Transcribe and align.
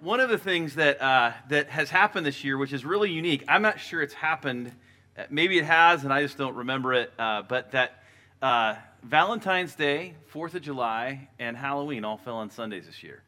one 0.00 0.20
of 0.20 0.28
the 0.28 0.38
things 0.38 0.74
that, 0.74 1.00
uh, 1.00 1.32
that 1.48 1.68
has 1.68 1.90
happened 1.90 2.26
this 2.26 2.44
year, 2.44 2.58
which 2.58 2.72
is 2.72 2.84
really 2.84 3.10
unique, 3.10 3.44
I'm 3.48 3.62
not 3.62 3.80
sure 3.80 4.02
it's 4.02 4.14
happened. 4.14 4.72
uh, 5.18 5.24
Maybe 5.30 5.58
it 5.58 5.64
has, 5.64 6.04
and 6.04 6.12
I 6.12 6.22
just 6.22 6.36
don't 6.38 6.54
remember 6.54 6.94
it. 6.94 7.12
Uh, 7.18 7.42
but 7.42 7.72
that 7.72 8.02
uh, 8.42 8.74
Valentine's 9.02 9.74
Day, 9.74 10.14
Fourth 10.28 10.54
of 10.54 10.62
July, 10.62 11.28
and 11.38 11.56
Halloween 11.56 12.04
all 12.04 12.16
fell 12.16 12.36
on 12.36 12.50
Sundays 12.50 12.86
this 12.86 13.02
year, 13.02 13.22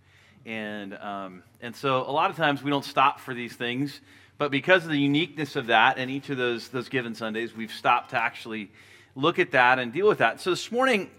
and 0.44 0.94
um, 0.98 1.42
and 1.60 1.74
so 1.74 2.02
a 2.02 2.12
lot 2.12 2.30
of 2.30 2.36
times 2.36 2.62
we 2.62 2.70
don't 2.70 2.84
stop 2.84 3.20
for 3.20 3.34
these 3.34 3.54
things, 3.54 4.00
but 4.36 4.50
because 4.50 4.84
of 4.84 4.90
the 4.90 4.98
uniqueness 4.98 5.56
of 5.56 5.66
that 5.66 5.98
and 5.98 6.10
each 6.10 6.30
of 6.30 6.36
those 6.36 6.68
those 6.68 6.88
given 6.88 7.14
Sundays, 7.14 7.56
we've 7.56 7.72
stopped 7.72 8.10
to 8.10 8.16
actually 8.16 8.70
look 9.14 9.38
at 9.38 9.52
that 9.52 9.78
and 9.78 9.92
deal 9.92 10.08
with 10.08 10.18
that. 10.18 10.40
So 10.40 10.50
this 10.50 10.70
morning, 10.70 11.10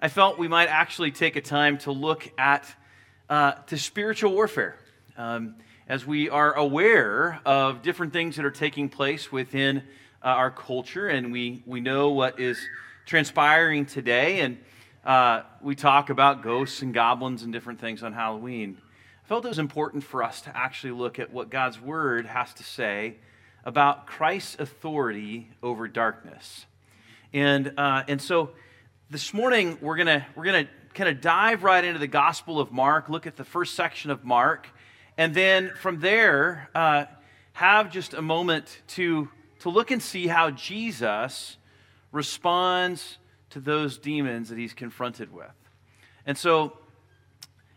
I 0.00 0.08
felt 0.08 0.38
we 0.38 0.48
might 0.48 0.68
actually 0.68 1.10
take 1.10 1.36
a 1.36 1.42
time 1.42 1.78
to 1.78 1.92
look 1.92 2.30
at 2.38 2.66
uh, 3.28 3.52
to 3.66 3.78
spiritual 3.78 4.32
warfare. 4.32 4.76
Um, 5.18 5.56
as 5.88 6.06
we 6.06 6.30
are 6.30 6.54
aware 6.54 7.38
of 7.44 7.82
different 7.82 8.14
things 8.14 8.36
that 8.36 8.46
are 8.46 8.50
taking 8.50 8.88
place 8.88 9.30
within 9.30 9.82
uh, 10.22 10.28
our 10.28 10.50
culture, 10.50 11.06
and 11.06 11.30
we, 11.30 11.62
we 11.66 11.80
know 11.80 12.12
what 12.12 12.40
is 12.40 12.58
transpiring 13.04 13.84
today, 13.84 14.40
and 14.40 14.56
uh, 15.04 15.42
we 15.60 15.74
talk 15.74 16.08
about 16.08 16.42
ghosts 16.42 16.80
and 16.80 16.94
goblins 16.94 17.42
and 17.42 17.52
different 17.52 17.78
things 17.78 18.02
on 18.02 18.14
Halloween. 18.14 18.78
I 19.22 19.28
felt 19.28 19.44
it 19.44 19.48
was 19.48 19.58
important 19.58 20.02
for 20.02 20.22
us 20.22 20.40
to 20.42 20.56
actually 20.56 20.92
look 20.92 21.18
at 21.18 21.30
what 21.30 21.50
God's 21.50 21.78
Word 21.78 22.24
has 22.24 22.54
to 22.54 22.62
say 22.62 23.16
about 23.66 24.06
Christ's 24.06 24.56
authority 24.60 25.50
over 25.62 25.88
darkness. 25.88 26.64
And, 27.34 27.74
uh, 27.76 28.04
and 28.08 28.20
so 28.20 28.52
this 29.10 29.34
morning, 29.34 29.76
we're 29.82 29.96
going 29.96 30.06
to 30.06 30.24
we're 30.36 30.44
gonna 30.44 30.68
kind 30.94 31.10
of 31.10 31.20
dive 31.20 31.64
right 31.64 31.84
into 31.84 31.98
the 31.98 32.06
Gospel 32.06 32.58
of 32.58 32.72
Mark, 32.72 33.10
look 33.10 33.26
at 33.26 33.36
the 33.36 33.44
first 33.44 33.74
section 33.74 34.10
of 34.10 34.24
Mark, 34.24 34.68
and 35.22 35.32
then 35.32 35.70
from 35.76 36.00
there, 36.00 36.68
uh, 36.74 37.04
have 37.52 37.92
just 37.92 38.12
a 38.12 38.20
moment 38.20 38.82
to, 38.88 39.28
to 39.60 39.68
look 39.68 39.92
and 39.92 40.02
see 40.02 40.26
how 40.26 40.50
Jesus 40.50 41.58
responds 42.10 43.18
to 43.50 43.60
those 43.60 43.98
demons 43.98 44.48
that 44.48 44.58
he's 44.58 44.74
confronted 44.74 45.32
with. 45.32 45.46
And 46.26 46.36
so, 46.36 46.76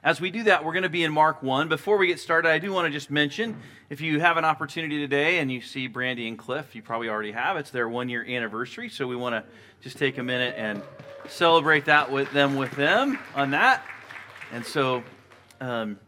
as 0.04 0.20
we 0.20 0.32
do 0.32 0.42
that, 0.46 0.66
we're 0.66 0.74
going 0.74 0.84
to 0.84 0.90
be 0.90 1.04
in 1.04 1.12
Mark 1.12 1.44
1. 1.44 1.70
Before 1.70 1.98
we 1.98 2.08
get 2.08 2.20
started, 2.20 2.50
I 2.50 2.58
do 2.58 2.74
want 2.74 2.88
to 2.88 2.92
just 2.92 3.12
mention 3.12 3.62
if 3.92 4.02
you 4.02 4.20
have 4.20 4.38
an 4.38 4.46
opportunity 4.46 4.98
today 4.98 5.38
and 5.38 5.52
you 5.52 5.62
see 5.62 5.86
Brandy 5.86 6.28
and 6.28 6.40
Cliff, 6.40 6.74
you 6.74 6.82
probably 6.82 7.10
already 7.10 7.34
have, 7.34 7.58
it's 7.58 7.70
their 7.70 7.88
one 7.88 8.10
year 8.10 8.26
anniversary. 8.26 8.90
So 8.90 9.06
we 9.06 9.16
want 9.16 9.36
to 9.36 9.44
just 9.82 10.00
take 10.00 10.18
a 10.18 10.24
minute 10.24 10.56
and 10.58 10.82
celebrate 11.28 11.86
that 11.86 12.12
with 12.12 12.32
them 12.32 12.56
with 12.56 12.72
them 12.72 13.20
on 13.36 13.52
that. 13.52 13.86
And 14.52 14.66
so, 14.66 15.04
um, 15.62 16.00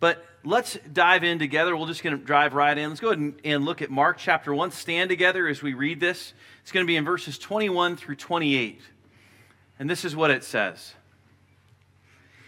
but 0.00 0.22
let's 0.46 0.78
dive 0.92 1.24
in 1.24 1.38
together. 1.38 1.76
We're 1.76 1.88
just 1.88 2.04
going 2.04 2.16
to 2.16 2.24
drive 2.24 2.54
right 2.54 2.76
in. 2.78 2.88
Let's 2.88 3.00
go 3.00 3.08
ahead 3.08 3.18
and, 3.18 3.34
and 3.44 3.64
look 3.64 3.82
at 3.82 3.90
Mark 3.90 4.16
chapter 4.16 4.54
1. 4.54 4.70
Stand 4.70 5.10
together 5.10 5.48
as 5.48 5.60
we 5.60 5.74
read 5.74 5.98
this. 5.98 6.32
It's 6.62 6.70
going 6.72 6.86
to 6.86 6.88
be 6.88 6.96
in 6.96 7.04
verses 7.04 7.36
21 7.36 7.96
through 7.96 8.14
28. 8.16 8.80
And 9.78 9.90
this 9.90 10.04
is 10.04 10.14
what 10.14 10.30
it 10.30 10.44
says. 10.44 10.94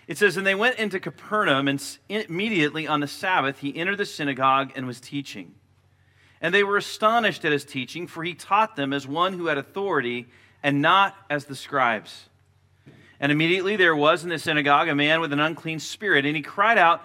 It 0.06 0.16
says, 0.16 0.36
And 0.36 0.46
they 0.46 0.54
went 0.54 0.78
into 0.78 1.00
Capernaum, 1.00 1.66
and 1.66 1.98
immediately 2.08 2.86
on 2.86 3.00
the 3.00 3.08
Sabbath 3.08 3.58
he 3.58 3.76
entered 3.76 3.98
the 3.98 4.06
synagogue 4.06 4.72
and 4.76 4.86
was 4.86 5.00
teaching. 5.00 5.54
And 6.40 6.54
they 6.54 6.62
were 6.62 6.76
astonished 6.76 7.44
at 7.44 7.52
his 7.52 7.64
teaching, 7.64 8.06
for 8.06 8.22
he 8.22 8.32
taught 8.32 8.76
them 8.76 8.92
as 8.92 9.08
one 9.08 9.32
who 9.32 9.46
had 9.46 9.58
authority 9.58 10.28
and 10.62 10.80
not 10.80 11.16
as 11.28 11.46
the 11.46 11.56
scribes. 11.56 12.28
And 13.20 13.32
immediately 13.32 13.74
there 13.74 13.96
was 13.96 14.22
in 14.22 14.30
the 14.30 14.38
synagogue 14.38 14.88
a 14.88 14.94
man 14.94 15.20
with 15.20 15.32
an 15.32 15.40
unclean 15.40 15.80
spirit, 15.80 16.24
and 16.24 16.36
he 16.36 16.42
cried 16.42 16.78
out, 16.78 17.04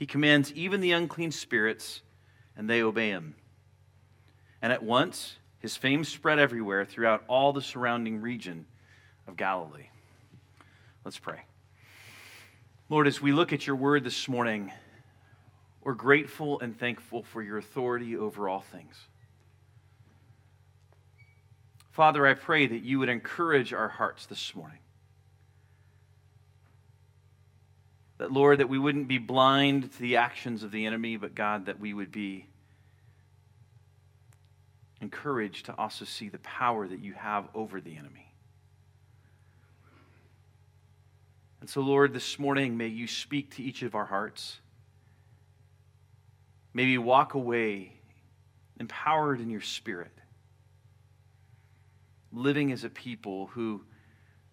He 0.00 0.06
commands 0.06 0.50
even 0.54 0.80
the 0.80 0.92
unclean 0.92 1.30
spirits, 1.30 2.00
and 2.56 2.70
they 2.70 2.82
obey 2.82 3.10
him. 3.10 3.34
And 4.62 4.72
at 4.72 4.82
once 4.82 5.36
his 5.58 5.76
fame 5.76 6.04
spread 6.04 6.38
everywhere 6.38 6.86
throughout 6.86 7.22
all 7.28 7.52
the 7.52 7.60
surrounding 7.60 8.22
region 8.22 8.64
of 9.28 9.36
Galilee. 9.36 9.90
Let's 11.04 11.18
pray. 11.18 11.42
Lord, 12.88 13.08
as 13.08 13.20
we 13.20 13.32
look 13.32 13.52
at 13.52 13.66
your 13.66 13.76
word 13.76 14.02
this 14.02 14.26
morning, 14.26 14.72
we're 15.82 15.92
grateful 15.92 16.58
and 16.60 16.78
thankful 16.78 17.22
for 17.22 17.42
your 17.42 17.58
authority 17.58 18.16
over 18.16 18.48
all 18.48 18.62
things. 18.62 18.96
Father, 21.90 22.26
I 22.26 22.32
pray 22.32 22.66
that 22.66 22.82
you 22.82 23.00
would 23.00 23.10
encourage 23.10 23.74
our 23.74 23.88
hearts 23.88 24.24
this 24.24 24.54
morning. 24.54 24.78
That, 28.20 28.30
Lord, 28.30 28.58
that 28.58 28.68
we 28.68 28.78
wouldn't 28.78 29.08
be 29.08 29.16
blind 29.16 29.92
to 29.92 29.98
the 29.98 30.16
actions 30.16 30.62
of 30.62 30.70
the 30.70 30.84
enemy, 30.84 31.16
but 31.16 31.34
God, 31.34 31.64
that 31.64 31.80
we 31.80 31.94
would 31.94 32.12
be 32.12 32.44
encouraged 35.00 35.64
to 35.66 35.74
also 35.78 36.04
see 36.04 36.28
the 36.28 36.38
power 36.40 36.86
that 36.86 36.98
you 37.00 37.14
have 37.14 37.48
over 37.54 37.80
the 37.80 37.96
enemy. 37.96 38.30
And 41.62 41.70
so, 41.70 41.80
Lord, 41.80 42.12
this 42.12 42.38
morning, 42.38 42.76
may 42.76 42.88
you 42.88 43.06
speak 43.06 43.54
to 43.56 43.62
each 43.62 43.80
of 43.80 43.94
our 43.94 44.04
hearts. 44.04 44.60
May 46.74 46.84
we 46.84 46.98
walk 46.98 47.32
away 47.32 47.94
empowered 48.78 49.40
in 49.40 49.48
your 49.48 49.62
spirit, 49.62 50.12
living 52.30 52.70
as 52.70 52.84
a 52.84 52.90
people 52.90 53.46
who 53.46 53.80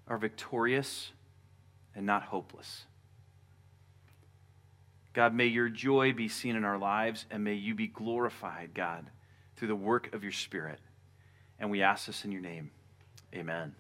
are 0.08 0.18
victorious 0.18 1.12
and 1.94 2.06
not 2.06 2.24
hopeless. 2.24 2.87
God, 5.18 5.34
may 5.34 5.48
your 5.48 5.68
joy 5.68 6.14
be 6.14 6.28
seen 6.28 6.56
in 6.56 6.64
our 6.64 6.78
lives, 6.78 7.26
and 7.32 7.44
may 7.44 7.56
you 7.56 7.74
be 7.74 7.88
glorified, 7.88 8.76
God, 8.76 9.04
through 9.56 9.70
the 9.70 9.76
work 9.76 10.14
of 10.14 10.22
your 10.22 10.32
Spirit. 10.32 10.78
And 11.60 11.72
we 11.72 11.82
ask 11.82 12.06
this 12.06 12.24
in 12.24 12.32
your 12.32 12.40
name. 12.40 12.70
Amen. 13.34 13.74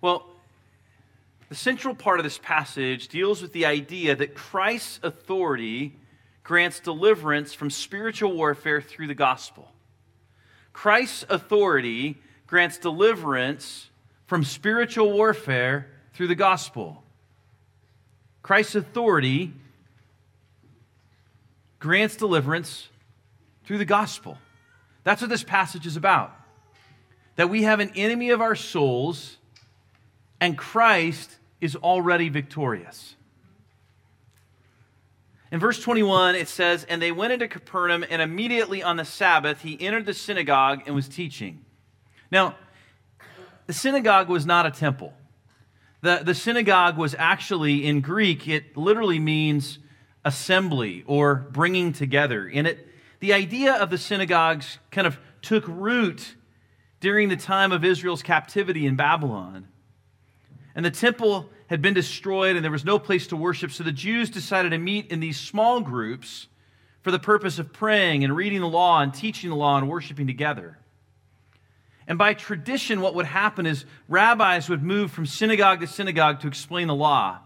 Well, 0.00 0.26
the 1.48 1.56
central 1.56 1.96
part 1.96 2.20
of 2.20 2.24
this 2.24 2.38
passage 2.38 3.08
deals 3.08 3.42
with 3.42 3.52
the 3.52 3.66
idea 3.66 4.14
that 4.14 4.36
Christ's 4.36 5.00
authority 5.02 5.96
grants 6.44 6.78
deliverance 6.78 7.52
from 7.52 7.68
spiritual 7.68 8.32
warfare 8.32 8.80
through 8.80 9.08
the 9.08 9.14
gospel. 9.16 9.72
Christ's 10.72 11.26
authority 11.28 12.22
grants 12.46 12.78
deliverance 12.78 13.90
from 14.26 14.44
spiritual 14.44 15.12
warfare 15.12 15.88
through 16.14 16.28
the 16.28 16.34
gospel. 16.34 17.02
Christ's 18.42 18.74
authority 18.74 19.52
grants 21.78 22.16
deliverance 22.16 22.88
through 23.64 23.78
the 23.78 23.84
gospel. 23.84 24.38
That's 25.02 25.20
what 25.20 25.30
this 25.30 25.44
passage 25.44 25.86
is 25.86 25.96
about. 25.96 26.34
That 27.36 27.50
we 27.50 27.64
have 27.64 27.80
an 27.80 27.92
enemy 27.94 28.30
of 28.30 28.40
our 28.40 28.54
souls 28.54 29.38
and 30.40 30.58
Christ 30.58 31.38
is 31.60 31.76
already 31.76 32.28
victorious. 32.28 33.16
In 35.50 35.60
verse 35.60 35.80
21, 35.80 36.34
it 36.34 36.48
says, 36.48 36.84
And 36.84 37.00
they 37.00 37.12
went 37.12 37.32
into 37.32 37.48
Capernaum, 37.48 38.04
and 38.10 38.20
immediately 38.20 38.82
on 38.82 38.96
the 38.96 39.04
Sabbath 39.04 39.62
he 39.62 39.80
entered 39.80 40.04
the 40.04 40.12
synagogue 40.12 40.82
and 40.84 40.94
was 40.94 41.08
teaching. 41.08 41.64
Now, 42.30 42.56
the 43.66 43.72
synagogue 43.72 44.28
was 44.28 44.44
not 44.44 44.66
a 44.66 44.70
temple. 44.70 45.12
The, 46.02 46.20
the 46.22 46.34
synagogue 46.34 46.98
was 46.98 47.14
actually, 47.18 47.86
in 47.86 48.00
Greek, 48.00 48.46
it 48.46 48.76
literally 48.76 49.18
means 49.18 49.78
assembly 50.24 51.02
or 51.06 51.34
bringing 51.34 51.92
together. 51.92 52.50
And 52.52 52.66
it, 52.66 52.88
the 53.20 53.32
idea 53.32 53.74
of 53.74 53.90
the 53.90 53.98
synagogues 53.98 54.78
kind 54.90 55.06
of 55.06 55.18
took 55.40 55.64
root 55.66 56.34
during 57.00 57.28
the 57.28 57.36
time 57.36 57.72
of 57.72 57.84
Israel's 57.84 58.22
captivity 58.22 58.86
in 58.86 58.96
Babylon. 58.96 59.68
And 60.74 60.84
the 60.84 60.90
temple 60.90 61.48
had 61.68 61.80
been 61.80 61.94
destroyed 61.94 62.56
and 62.56 62.64
there 62.64 62.72
was 62.72 62.84
no 62.84 62.98
place 62.98 63.26
to 63.28 63.36
worship. 63.36 63.70
So 63.70 63.84
the 63.84 63.92
Jews 63.92 64.28
decided 64.28 64.70
to 64.70 64.78
meet 64.78 65.10
in 65.10 65.20
these 65.20 65.40
small 65.40 65.80
groups 65.80 66.48
for 67.02 67.10
the 67.10 67.18
purpose 67.18 67.58
of 67.58 67.72
praying 67.72 68.24
and 68.24 68.34
reading 68.34 68.60
the 68.60 68.68
law 68.68 69.00
and 69.00 69.12
teaching 69.12 69.50
the 69.50 69.56
law 69.56 69.78
and 69.78 69.88
worshiping 69.88 70.26
together. 70.26 70.78
And 72.06 72.18
by 72.18 72.34
tradition, 72.34 73.00
what 73.00 73.14
would 73.14 73.26
happen 73.26 73.66
is 73.66 73.84
rabbis 74.08 74.68
would 74.68 74.82
move 74.82 75.10
from 75.10 75.26
synagogue 75.26 75.80
to 75.80 75.86
synagogue 75.86 76.40
to 76.40 76.48
explain 76.48 76.88
the 76.88 76.94
law. 76.94 77.38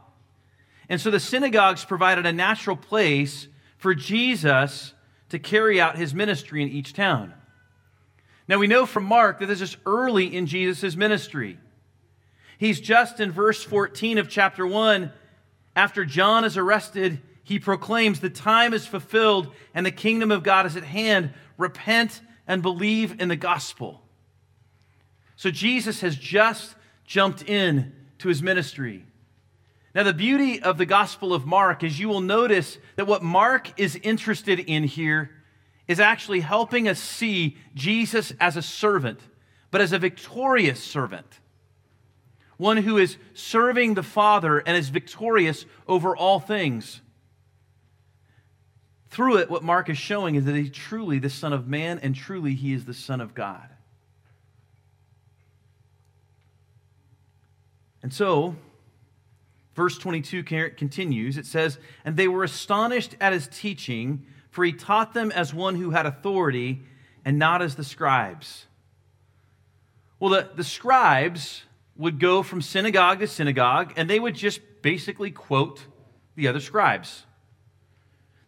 And 0.88 1.00
so 1.00 1.10
the 1.10 1.20
synagogues 1.20 1.84
provided 1.84 2.26
a 2.26 2.32
natural 2.32 2.76
place 2.76 3.46
for 3.76 3.94
Jesus 3.94 4.94
to 5.28 5.38
carry 5.38 5.80
out 5.80 5.96
his 5.96 6.14
ministry 6.14 6.62
in 6.62 6.68
each 6.68 6.92
town. 6.92 7.34
Now 8.48 8.58
we 8.58 8.66
know 8.66 8.86
from 8.86 9.04
Mark 9.04 9.40
that 9.40 9.46
this 9.46 9.60
is 9.60 9.76
early 9.84 10.34
in 10.34 10.46
Jesus' 10.46 10.96
ministry. 10.96 11.58
He's 12.56 12.80
just 12.80 13.20
in 13.20 13.30
verse 13.30 13.62
14 13.62 14.18
of 14.18 14.28
chapter 14.28 14.66
1. 14.66 15.12
After 15.76 16.04
John 16.04 16.44
is 16.44 16.56
arrested, 16.56 17.20
he 17.44 17.58
proclaims, 17.58 18.18
The 18.18 18.30
time 18.30 18.74
is 18.74 18.86
fulfilled 18.86 19.52
and 19.74 19.86
the 19.86 19.92
kingdom 19.92 20.32
of 20.32 20.42
God 20.42 20.66
is 20.66 20.76
at 20.76 20.82
hand. 20.82 21.34
Repent 21.58 22.20
and 22.46 22.62
believe 22.62 23.20
in 23.20 23.28
the 23.28 23.36
gospel. 23.36 24.02
So 25.38 25.52
Jesus 25.52 26.00
has 26.00 26.16
just 26.16 26.74
jumped 27.04 27.48
in 27.48 27.92
to 28.18 28.28
his 28.28 28.42
ministry. 28.42 29.06
Now, 29.94 30.02
the 30.02 30.12
beauty 30.12 30.60
of 30.60 30.78
the 30.78 30.84
Gospel 30.84 31.32
of 31.32 31.46
Mark 31.46 31.84
is 31.84 32.00
you 32.00 32.08
will 32.08 32.20
notice 32.20 32.76
that 32.96 33.06
what 33.06 33.22
Mark 33.22 33.78
is 33.78 33.94
interested 34.02 34.58
in 34.58 34.82
here 34.82 35.30
is 35.86 36.00
actually 36.00 36.40
helping 36.40 36.88
us 36.88 36.98
see 36.98 37.56
Jesus 37.76 38.32
as 38.40 38.56
a 38.56 38.62
servant, 38.62 39.20
but 39.70 39.80
as 39.80 39.92
a 39.92 39.98
victorious 40.00 40.82
servant. 40.82 41.38
One 42.56 42.78
who 42.78 42.98
is 42.98 43.16
serving 43.32 43.94
the 43.94 44.02
Father 44.02 44.58
and 44.58 44.76
is 44.76 44.88
victorious 44.88 45.66
over 45.86 46.16
all 46.16 46.40
things. 46.40 47.00
Through 49.10 49.38
it, 49.38 49.50
what 49.50 49.62
Mark 49.62 49.88
is 49.88 49.98
showing 49.98 50.34
is 50.34 50.46
that 50.46 50.56
he's 50.56 50.72
truly 50.72 51.20
the 51.20 51.30
Son 51.30 51.52
of 51.52 51.68
Man 51.68 52.00
and 52.00 52.16
truly 52.16 52.54
he 52.54 52.72
is 52.72 52.86
the 52.86 52.92
Son 52.92 53.20
of 53.20 53.36
God. 53.36 53.68
And 58.02 58.12
so, 58.12 58.56
verse 59.74 59.98
22 59.98 60.42
continues. 60.42 61.36
It 61.36 61.46
says, 61.46 61.78
And 62.04 62.16
they 62.16 62.28
were 62.28 62.44
astonished 62.44 63.16
at 63.20 63.32
his 63.32 63.48
teaching, 63.48 64.26
for 64.50 64.64
he 64.64 64.72
taught 64.72 65.14
them 65.14 65.32
as 65.32 65.52
one 65.52 65.76
who 65.76 65.90
had 65.90 66.06
authority 66.06 66.82
and 67.24 67.38
not 67.38 67.62
as 67.62 67.74
the 67.74 67.84
scribes. 67.84 68.66
Well, 70.20 70.30
the, 70.30 70.50
the 70.54 70.64
scribes 70.64 71.64
would 71.96 72.18
go 72.18 72.42
from 72.42 72.62
synagogue 72.62 73.20
to 73.20 73.26
synagogue, 73.26 73.92
and 73.96 74.08
they 74.08 74.20
would 74.20 74.34
just 74.34 74.60
basically 74.82 75.30
quote 75.30 75.84
the 76.36 76.48
other 76.48 76.60
scribes. 76.60 77.24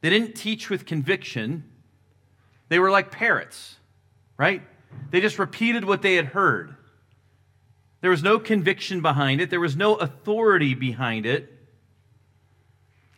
They 0.00 0.10
didn't 0.10 0.34
teach 0.34 0.70
with 0.70 0.86
conviction, 0.86 1.64
they 2.68 2.78
were 2.78 2.90
like 2.90 3.10
parrots, 3.10 3.76
right? 4.38 4.62
They 5.10 5.20
just 5.20 5.38
repeated 5.38 5.84
what 5.84 6.02
they 6.02 6.14
had 6.14 6.26
heard. 6.26 6.74
There 8.00 8.10
was 8.10 8.22
no 8.22 8.38
conviction 8.38 9.00
behind 9.02 9.40
it, 9.40 9.50
there 9.50 9.60
was 9.60 9.76
no 9.76 9.94
authority 9.96 10.74
behind 10.74 11.26
it. 11.26 11.52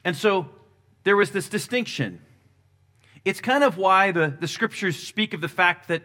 And 0.05 0.17
so 0.17 0.49
there 1.05 1.17
was 1.17 1.31
this 1.31 1.49
distinction. 1.49 2.20
It's 3.25 3.40
kind 3.40 3.62
of 3.62 3.76
why 3.76 4.11
the, 4.11 4.37
the 4.40 4.49
scriptures 4.49 4.96
speak 4.96 5.32
of 5.32 5.40
the 5.40 5.49
fact 5.49 5.88
that 5.88 6.02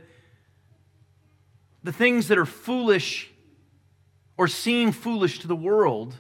the 1.84 1.92
things 1.92 2.28
that 2.28 2.38
are 2.38 2.46
foolish 2.46 3.32
or 4.38 4.48
seem 4.48 4.92
foolish 4.92 5.40
to 5.40 5.48
the 5.48 5.56
world 5.56 6.16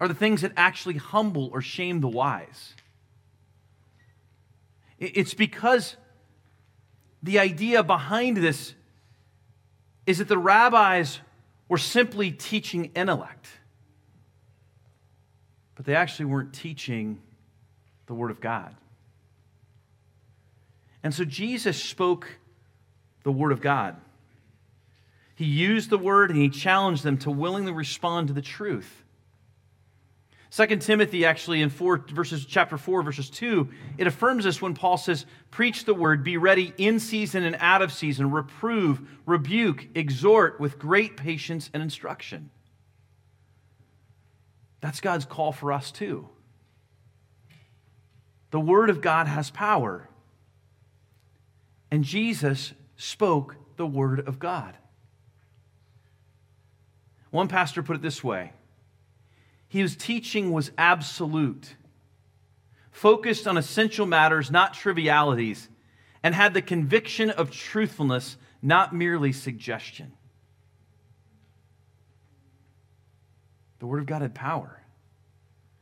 are 0.00 0.08
the 0.08 0.14
things 0.14 0.42
that 0.42 0.52
actually 0.56 0.96
humble 0.96 1.48
or 1.52 1.62
shame 1.62 2.00
the 2.00 2.08
wise. 2.08 2.74
It's 4.98 5.34
because 5.34 5.96
the 7.22 7.38
idea 7.38 7.82
behind 7.82 8.36
this 8.36 8.74
is 10.06 10.18
that 10.18 10.28
the 10.28 10.38
rabbis 10.38 11.20
were 11.68 11.78
simply 11.78 12.30
teaching 12.30 12.90
intellect, 12.94 13.48
but 15.74 15.86
they 15.86 15.94
actually 15.94 16.26
weren't 16.26 16.52
teaching 16.52 17.20
the 18.06 18.14
Word 18.14 18.30
of 18.30 18.40
God. 18.40 18.74
And 21.02 21.14
so 21.14 21.24
Jesus 21.24 21.82
spoke 21.82 22.38
the 23.24 23.32
Word 23.32 23.52
of 23.52 23.60
God. 23.60 23.96
He 25.34 25.44
used 25.46 25.90
the 25.90 25.98
Word 25.98 26.30
and 26.30 26.38
he 26.38 26.48
challenged 26.48 27.02
them 27.02 27.18
to 27.18 27.30
willingly 27.30 27.72
respond 27.72 28.28
to 28.28 28.34
the 28.34 28.42
truth. 28.42 29.01
Second 30.52 30.82
Timothy, 30.82 31.24
actually, 31.24 31.62
in 31.62 31.70
four 31.70 31.96
verses, 31.96 32.44
chapter 32.44 32.76
4, 32.76 33.02
verses 33.02 33.30
2, 33.30 33.70
it 33.96 34.06
affirms 34.06 34.44
this 34.44 34.60
when 34.60 34.74
Paul 34.74 34.98
says, 34.98 35.24
Preach 35.50 35.86
the 35.86 35.94
word, 35.94 36.22
be 36.22 36.36
ready 36.36 36.74
in 36.76 37.00
season 37.00 37.42
and 37.44 37.56
out 37.58 37.80
of 37.80 37.90
season, 37.90 38.30
reprove, 38.30 39.00
rebuke, 39.24 39.88
exhort 39.94 40.60
with 40.60 40.78
great 40.78 41.16
patience 41.16 41.70
and 41.72 41.82
instruction. 41.82 42.50
That's 44.82 45.00
God's 45.00 45.24
call 45.24 45.52
for 45.52 45.72
us, 45.72 45.90
too. 45.90 46.28
The 48.50 48.60
word 48.60 48.90
of 48.90 49.00
God 49.00 49.28
has 49.28 49.50
power. 49.50 50.06
And 51.90 52.04
Jesus 52.04 52.74
spoke 52.96 53.56
the 53.78 53.86
word 53.86 54.28
of 54.28 54.38
God. 54.38 54.76
One 57.30 57.48
pastor 57.48 57.82
put 57.82 57.96
it 57.96 58.02
this 58.02 58.22
way 58.22 58.52
his 59.72 59.96
teaching 59.96 60.52
was 60.52 60.70
absolute, 60.76 61.76
focused 62.90 63.46
on 63.46 63.56
essential 63.56 64.04
matters, 64.04 64.50
not 64.50 64.74
trivialities, 64.74 65.66
and 66.22 66.34
had 66.34 66.52
the 66.52 66.60
conviction 66.60 67.30
of 67.30 67.50
truthfulness, 67.50 68.36
not 68.60 68.94
merely 68.94 69.32
suggestion. 69.32 70.12
The 73.78 73.86
Word 73.86 74.00
of 74.00 74.06
God 74.06 74.20
had 74.20 74.34
power. 74.34 74.82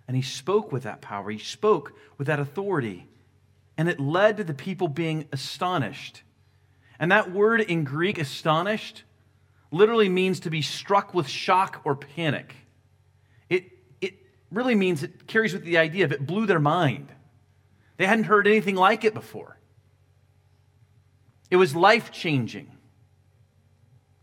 And 0.07 0.17
he 0.17 0.23
spoke 0.23 0.71
with 0.71 0.85
that 0.85 1.01
power. 1.01 1.29
He 1.29 1.39
spoke 1.39 1.93
with 2.17 2.29
that 2.29 2.39
authority. 2.39 3.09
And 3.77 3.89
it 3.89 3.99
led 3.99 4.37
to 4.37 4.45
the 4.45 4.55
people 4.55 4.87
being 4.87 5.27
astonished. 5.33 6.23
And 7.01 7.11
that 7.11 7.33
word 7.33 7.61
in 7.61 7.83
Greek, 7.83 8.19
astonished, 8.19 9.03
literally 9.73 10.09
means 10.09 10.39
to 10.41 10.51
be 10.51 10.63
struck 10.63 11.13
with 11.13 11.27
shock 11.27 11.81
or 11.83 11.97
panic 11.97 12.55
really 14.51 14.75
means 14.75 15.03
it 15.03 15.27
carries 15.27 15.53
with 15.53 15.65
the 15.65 15.79
idea 15.79 16.05
of 16.05 16.13
it 16.13 16.27
blew 16.27 16.47
their 16.47 16.61
mind. 16.61 17.13
They 17.97 18.07
hadn't 18.07 18.25
heard 18.25 18.47
anything 18.47 18.77
like 18.77 19.05
it 19.05 19.15
before. 19.15 19.59
It 21.51 21.57
was 21.57 21.75
life 21.75 22.11
changing. 22.11 22.71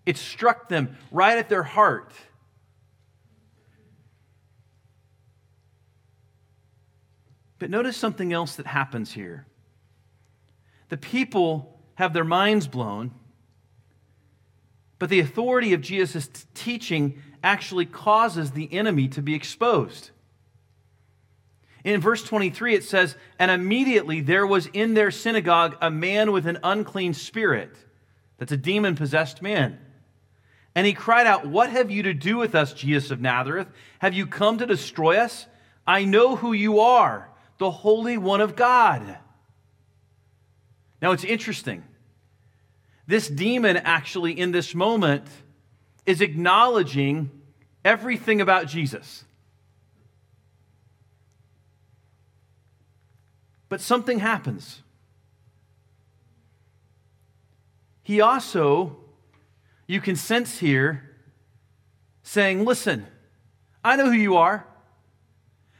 It 0.06 0.18
struck 0.18 0.70
them 0.70 0.98
right 1.12 1.38
at 1.38 1.50
their 1.50 1.64
heart. 1.64 2.14
But 7.60 7.70
notice 7.70 7.98
something 7.98 8.32
else 8.32 8.56
that 8.56 8.68
happens 8.68 9.14
here. 9.14 9.48
The 10.90 10.98
people 10.98 11.82
have 11.96 12.14
their 12.14 12.24
minds 12.24 12.68
blown, 12.68 13.12
but 15.00 15.10
the 15.10 15.20
authority 15.20 15.74
of 15.74 15.82
Jesus' 15.82 16.30
teaching 16.54 17.22
actually 17.44 17.86
causes 17.86 18.52
the 18.52 18.72
enemy 18.74 19.08
to 19.10 19.22
be 19.22 19.34
exposed. 19.34 20.12
In 21.88 22.02
verse 22.02 22.22
23, 22.22 22.76
it 22.76 22.84
says, 22.84 23.16
And 23.40 23.50
immediately 23.50 24.20
there 24.20 24.46
was 24.46 24.66
in 24.74 24.94
their 24.94 25.10
synagogue 25.10 25.78
a 25.80 25.90
man 25.90 26.34
with 26.34 26.46
an 26.46 26.58
unclean 26.62 27.14
spirit. 27.14 27.78
That's 28.38 28.52
a 28.52 28.58
demon 28.58 28.98
possessed 28.98 29.42
man. 29.42 29.80
And 30.76 30.86
he 30.86 30.92
cried 30.92 31.28
out, 31.28 31.48
What 31.48 31.70
have 31.70 31.90
you 31.90 32.04
to 32.04 32.14
do 32.14 32.36
with 32.36 32.56
us, 32.56 32.74
Jesus 32.74 33.10
of 33.10 33.22
Nazareth? 33.22 33.70
Have 34.00 34.14
you 34.14 34.28
come 34.28 34.58
to 34.58 34.66
destroy 34.66 35.16
us? 35.16 35.46
I 35.88 36.04
know 36.04 36.36
who 36.36 36.52
you 36.52 36.82
are, 36.82 37.30
the 37.58 37.72
Holy 37.72 38.18
One 38.18 38.42
of 38.42 38.58
God. 38.58 39.18
Now 41.02 41.14
it's 41.14 41.24
interesting. 41.24 41.86
This 43.08 43.30
demon, 43.30 43.78
actually, 43.78 44.38
in 44.38 44.52
this 44.52 44.76
moment, 44.76 45.24
is 46.06 46.20
acknowledging 46.20 47.32
everything 47.86 48.42
about 48.42 48.68
Jesus. 48.68 49.24
But 53.70 53.82
something 53.82 54.20
happens. 54.20 54.82
He 58.04 58.22
also, 58.22 58.98
you 59.86 60.00
can 60.00 60.16
sense 60.16 60.60
here, 60.60 61.04
saying, 62.24 62.64
Listen, 62.64 63.06
I 63.84 63.96
know 63.96 64.06
who 64.06 64.18
you 64.18 64.38
are. 64.38 64.66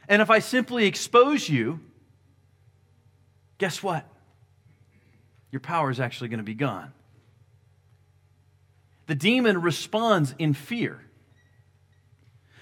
And 0.08 0.22
if 0.22 0.30
I 0.30 0.38
simply 0.38 0.86
expose 0.86 1.48
you, 1.48 1.80
guess 3.58 3.82
what? 3.82 4.06
Your 5.50 5.60
power 5.60 5.90
is 5.90 6.00
actually 6.00 6.28
going 6.28 6.38
to 6.38 6.44
be 6.44 6.54
gone. 6.54 6.92
The 9.06 9.14
demon 9.14 9.62
responds 9.62 10.34
in 10.38 10.52
fear. 10.52 11.00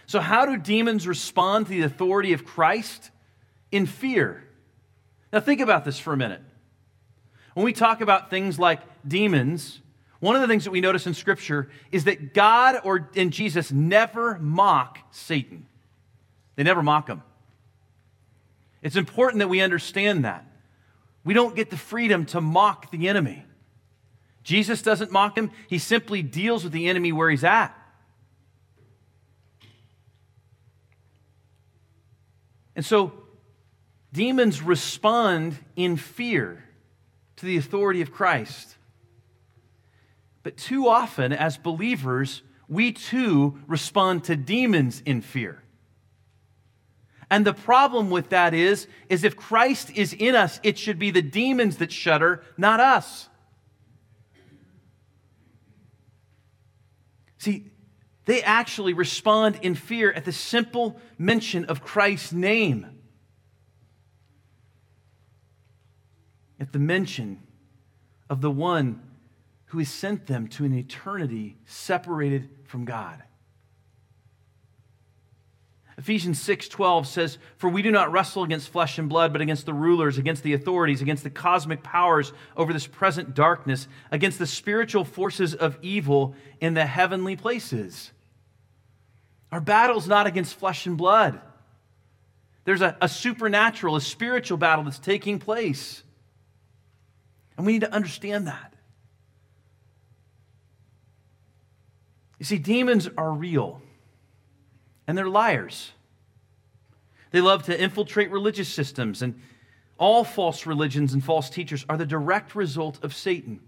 So, 0.07 0.21
how 0.21 0.47
do 0.47 0.57
demons 0.57 1.07
respond 1.07 1.67
to 1.67 1.73
the 1.73 1.83
authority 1.83 2.33
of 2.33 2.45
Christ? 2.45 3.11
In 3.73 3.87
fear. 3.87 4.46
Now, 5.33 5.41
think 5.41 5.61
about 5.61 5.85
this 5.85 5.99
for 5.99 6.13
a 6.13 6.17
minute. 6.17 6.43
When 7.55 7.65
we 7.65 7.73
talk 7.73 8.01
about 8.01 8.31
things 8.31 8.59
like 8.59 8.81
demons, 9.07 9.81
one 10.21 10.35
of 10.35 10.43
the 10.43 10.49
things 10.49 10.65
that 10.65 10.71
we 10.71 10.81
notice 10.81 11.07
in 11.07 11.15
Scripture 11.15 11.69
is 11.91 12.05
that 12.05 12.35
God 12.35 12.77
or 12.85 13.11
in 13.15 13.31
Jesus 13.31 13.73
never 13.73 14.39
mock 14.39 14.99
Satan. 15.11 15.67
They 16.57 16.63
never 16.63 16.83
mock 16.83 17.09
him. 17.09 17.23
It's 18.83 18.97
important 18.97 19.41
that 19.41 19.49
we 19.49 19.61
understand 19.61 20.25
that. 20.25 20.47
We 21.25 21.35
don't 21.35 21.57
get 21.57 21.71
the 21.71 21.77
freedom 21.77 22.25
to 22.27 22.41
mock 22.41 22.91
the 22.91 23.09
enemy. 23.09 23.45
Jesus 24.43 24.81
doesn't 24.81 25.11
mock 25.11 25.37
him, 25.37 25.51
he 25.67 25.79
simply 25.79 26.23
deals 26.23 26.63
with 26.63 26.73
the 26.73 26.89
enemy 26.89 27.11
where 27.11 27.29
he's 27.29 27.43
at. 27.43 27.77
And 32.77 32.85
so, 32.85 33.13
demons 34.17 34.63
respond 34.63 35.59
in 35.77 35.99
fear 35.99 36.65
to 37.37 37.45
the 37.45 37.59
authority 37.59 38.01
of 38.01 38.11
Christ. 38.11 38.77
But 40.43 40.57
too 40.57 40.89
often, 40.89 41.35
as 41.35 41.59
believers, 41.59 42.43
we 42.67 42.93
too 42.93 43.59
respond 43.67 44.25
to 44.25 44.35
demons 44.35 45.03
in 45.05 45.21
fear. 45.21 45.63
And 47.31 47.45
the 47.45 47.53
problem 47.53 48.09
with 48.09 48.31
that 48.31 48.55
is, 48.55 48.87
is 49.11 49.23
if 49.23 49.37
Christ 49.37 49.91
is 49.95 50.15
in 50.15 50.35
us, 50.35 50.61
it 50.63 50.79
should 50.79 50.99
be 50.99 51.11
the 51.11 51.21
demons 51.21 51.77
that 51.77 51.93
shudder, 51.93 52.43
not 52.57 52.81
us. 52.81 53.29
See, 57.37 57.71
they 58.25 58.43
actually 58.43 58.95
respond 58.95 59.59
in 59.61 59.75
fear 59.75 60.11
at 60.11 60.25
the 60.25 60.33
simple 60.33 60.99
mention 61.19 61.67
of 61.67 61.83
Christ's 61.83 62.33
name. 62.33 62.96
At 66.59 66.73
the 66.73 66.79
mention 66.79 67.43
of 68.31 68.41
the 68.41 68.51
one 68.51 69.03
who 69.67 69.79
has 69.79 69.89
sent 69.89 70.27
them 70.27 70.49
to 70.49 70.65
an 70.65 70.73
eternity 70.73 71.57
separated 71.65 72.49
from 72.65 72.85
God. 72.85 73.23
Ephesians 75.99 76.39
6:12 76.41 77.07
says, 77.07 77.39
"For 77.57 77.71
we 77.71 77.81
do 77.81 77.91
not 77.91 78.13
wrestle 78.13 78.43
against 78.43 78.69
flesh 78.69 78.99
and 78.99 79.09
blood, 79.09 79.33
but 79.33 79.41
against 79.41 79.65
the 79.65 79.73
rulers, 79.73 80.19
against 80.19 80.43
the 80.43 80.53
authorities, 80.53 81.01
against 81.01 81.25
the 81.25 81.31
cosmic 81.31 81.83
powers 81.83 82.33
over 82.55 82.73
this 82.73 82.87
present 82.87 83.35
darkness, 83.35 83.89
against 84.11 84.39
the 84.39 84.47
spiritual 84.47 85.05
forces 85.05 85.55
of 85.55 85.79
evil 85.81 86.35
in 86.61 86.75
the 86.75 86.85
heavenly 86.85 87.35
places." 87.35 88.13
Our 89.51 89.61
battle's 89.61 90.07
not 90.07 90.27
against 90.27 90.59
flesh 90.59 90.87
and 90.87 90.99
blood. 90.99 91.41
There's 92.65 92.83
a, 92.83 92.97
a 93.01 93.09
supernatural, 93.09 93.97
a 93.97 94.01
spiritual 94.01 94.59
battle 94.59 94.85
that's 94.85 94.99
taking 94.99 95.39
place. 95.39 96.03
And 97.57 97.67
we 97.67 97.73
need 97.73 97.83
to 97.83 97.93
understand 97.93 98.47
that. 98.47 98.75
You 102.39 102.45
see, 102.45 102.59
demons 102.59 103.09
are 103.17 103.33
real 103.33 103.81
and 105.07 105.17
they're 105.17 105.29
liars. 105.29 105.93
They 107.31 107.41
love 107.41 107.65
to 107.65 107.81
infiltrate 107.81 108.31
religious 108.31 108.69
systems, 108.69 109.23
and 109.23 109.41
all 109.99 110.25
false 110.25 110.67
religions 110.67 111.13
and 111.13 111.23
false 111.23 111.51
teachers 111.51 111.85
are 111.89 111.97
the 111.97 112.07
direct 112.07 112.55
result 112.55 113.03
of 113.03 113.15
Satan. 113.15 113.61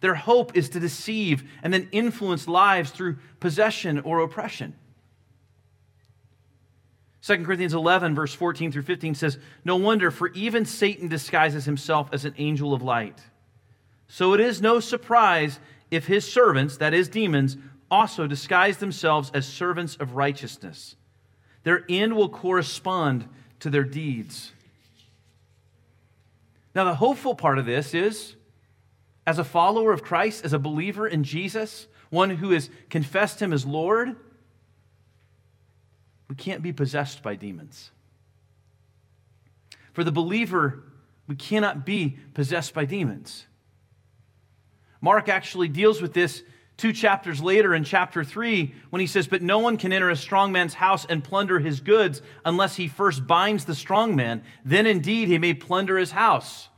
Their 0.00 0.14
hope 0.14 0.56
is 0.56 0.70
to 0.70 0.80
deceive 0.80 1.44
and 1.62 1.72
then 1.72 1.88
influence 1.92 2.48
lives 2.48 2.90
through 2.90 3.18
possession 3.38 4.00
or 4.00 4.20
oppression. 4.20 4.74
2 7.22 7.44
Corinthians 7.44 7.74
11, 7.74 8.14
verse 8.14 8.32
14 8.32 8.72
through 8.72 8.82
15 8.82 9.14
says, 9.14 9.38
No 9.64 9.76
wonder, 9.76 10.10
for 10.10 10.28
even 10.28 10.64
Satan 10.64 11.08
disguises 11.08 11.66
himself 11.66 12.08
as 12.12 12.24
an 12.24 12.34
angel 12.38 12.72
of 12.72 12.82
light. 12.82 13.20
So 14.08 14.32
it 14.32 14.40
is 14.40 14.62
no 14.62 14.80
surprise 14.80 15.60
if 15.90 16.06
his 16.06 16.30
servants, 16.30 16.78
that 16.78 16.94
is, 16.94 17.08
demons, 17.08 17.56
also 17.90 18.26
disguise 18.26 18.78
themselves 18.78 19.30
as 19.34 19.46
servants 19.46 19.96
of 19.96 20.14
righteousness. 20.14 20.96
Their 21.62 21.84
end 21.88 22.16
will 22.16 22.28
correspond 22.28 23.28
to 23.60 23.68
their 23.68 23.84
deeds. 23.84 24.52
Now, 26.74 26.84
the 26.84 26.94
hopeful 26.94 27.34
part 27.34 27.58
of 27.58 27.66
this 27.66 27.94
is 27.94 28.36
as 29.26 29.38
a 29.38 29.44
follower 29.44 29.92
of 29.92 30.02
Christ, 30.02 30.44
as 30.44 30.52
a 30.52 30.58
believer 30.58 31.06
in 31.06 31.24
Jesus, 31.24 31.86
one 32.08 32.30
who 32.30 32.50
has 32.50 32.70
confessed 32.88 33.40
him 33.40 33.52
as 33.52 33.66
Lord, 33.66 34.16
we 36.30 36.36
can't 36.36 36.62
be 36.62 36.72
possessed 36.72 37.24
by 37.24 37.34
demons. 37.34 37.90
For 39.92 40.04
the 40.04 40.12
believer, 40.12 40.84
we 41.26 41.34
cannot 41.34 41.84
be 41.84 42.18
possessed 42.34 42.72
by 42.72 42.84
demons. 42.84 43.46
Mark 45.00 45.28
actually 45.28 45.66
deals 45.66 46.00
with 46.00 46.14
this 46.14 46.44
two 46.76 46.92
chapters 46.92 47.42
later 47.42 47.74
in 47.74 47.82
chapter 47.82 48.22
3 48.22 48.72
when 48.90 49.00
he 49.00 49.08
says, 49.08 49.26
But 49.26 49.42
no 49.42 49.58
one 49.58 49.76
can 49.76 49.92
enter 49.92 50.08
a 50.08 50.14
strong 50.14 50.52
man's 50.52 50.74
house 50.74 51.04
and 51.04 51.24
plunder 51.24 51.58
his 51.58 51.80
goods 51.80 52.22
unless 52.44 52.76
he 52.76 52.86
first 52.86 53.26
binds 53.26 53.64
the 53.64 53.74
strong 53.74 54.14
man. 54.14 54.44
Then 54.64 54.86
indeed 54.86 55.26
he 55.26 55.38
may 55.38 55.52
plunder 55.52 55.98
his 55.98 56.12
house. 56.12 56.68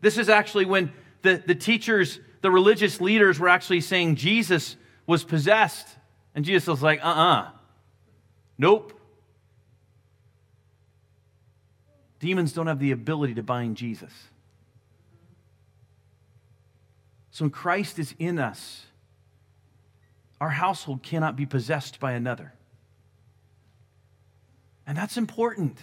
This 0.00 0.16
is 0.16 0.30
actually 0.30 0.64
when 0.64 0.90
the, 1.20 1.42
the 1.46 1.54
teachers, 1.54 2.18
the 2.40 2.50
religious 2.50 2.98
leaders 2.98 3.38
were 3.38 3.50
actually 3.50 3.82
saying 3.82 4.16
Jesus 4.16 4.76
was 5.06 5.22
possessed. 5.22 5.86
And 6.34 6.46
Jesus 6.46 6.66
was 6.66 6.82
like, 6.82 7.04
uh 7.04 7.08
uh-uh. 7.08 7.40
uh 7.40 7.50
Nope. 8.58 8.98
Demons 12.20 12.52
don't 12.52 12.66
have 12.66 12.78
the 12.78 12.92
ability 12.92 13.34
to 13.34 13.42
bind 13.42 13.76
Jesus. 13.76 14.12
So 17.30 17.44
when 17.44 17.50
Christ 17.50 17.98
is 17.98 18.14
in 18.18 18.38
us, 18.38 18.86
our 20.40 20.50
household 20.50 21.02
cannot 21.02 21.36
be 21.36 21.46
possessed 21.46 21.98
by 22.00 22.12
another. 22.12 22.52
And 24.86 24.96
that's 24.96 25.16
important. 25.16 25.78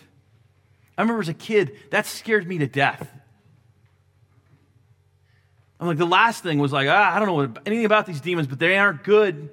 I 0.98 1.02
remember 1.02 1.22
as 1.22 1.30
a 1.30 1.34
kid, 1.34 1.78
that 1.90 2.06
scared 2.06 2.48
me 2.48 2.60
to 2.60 2.68
death. 2.68 3.08
I'm 5.80 5.88
like, 5.88 5.98
the 5.98 6.06
last 6.06 6.44
thing 6.44 6.60
was 6.60 6.72
like, 6.72 6.88
ah, 6.88 7.16
I 7.16 7.20
don't 7.20 7.28
know 7.28 7.62
anything 7.66 7.86
about 7.86 8.06
these 8.06 8.22
demons, 8.22 8.48
but 8.48 8.60
they 8.60 8.78
aren't 8.78 9.04
good. 9.04 9.50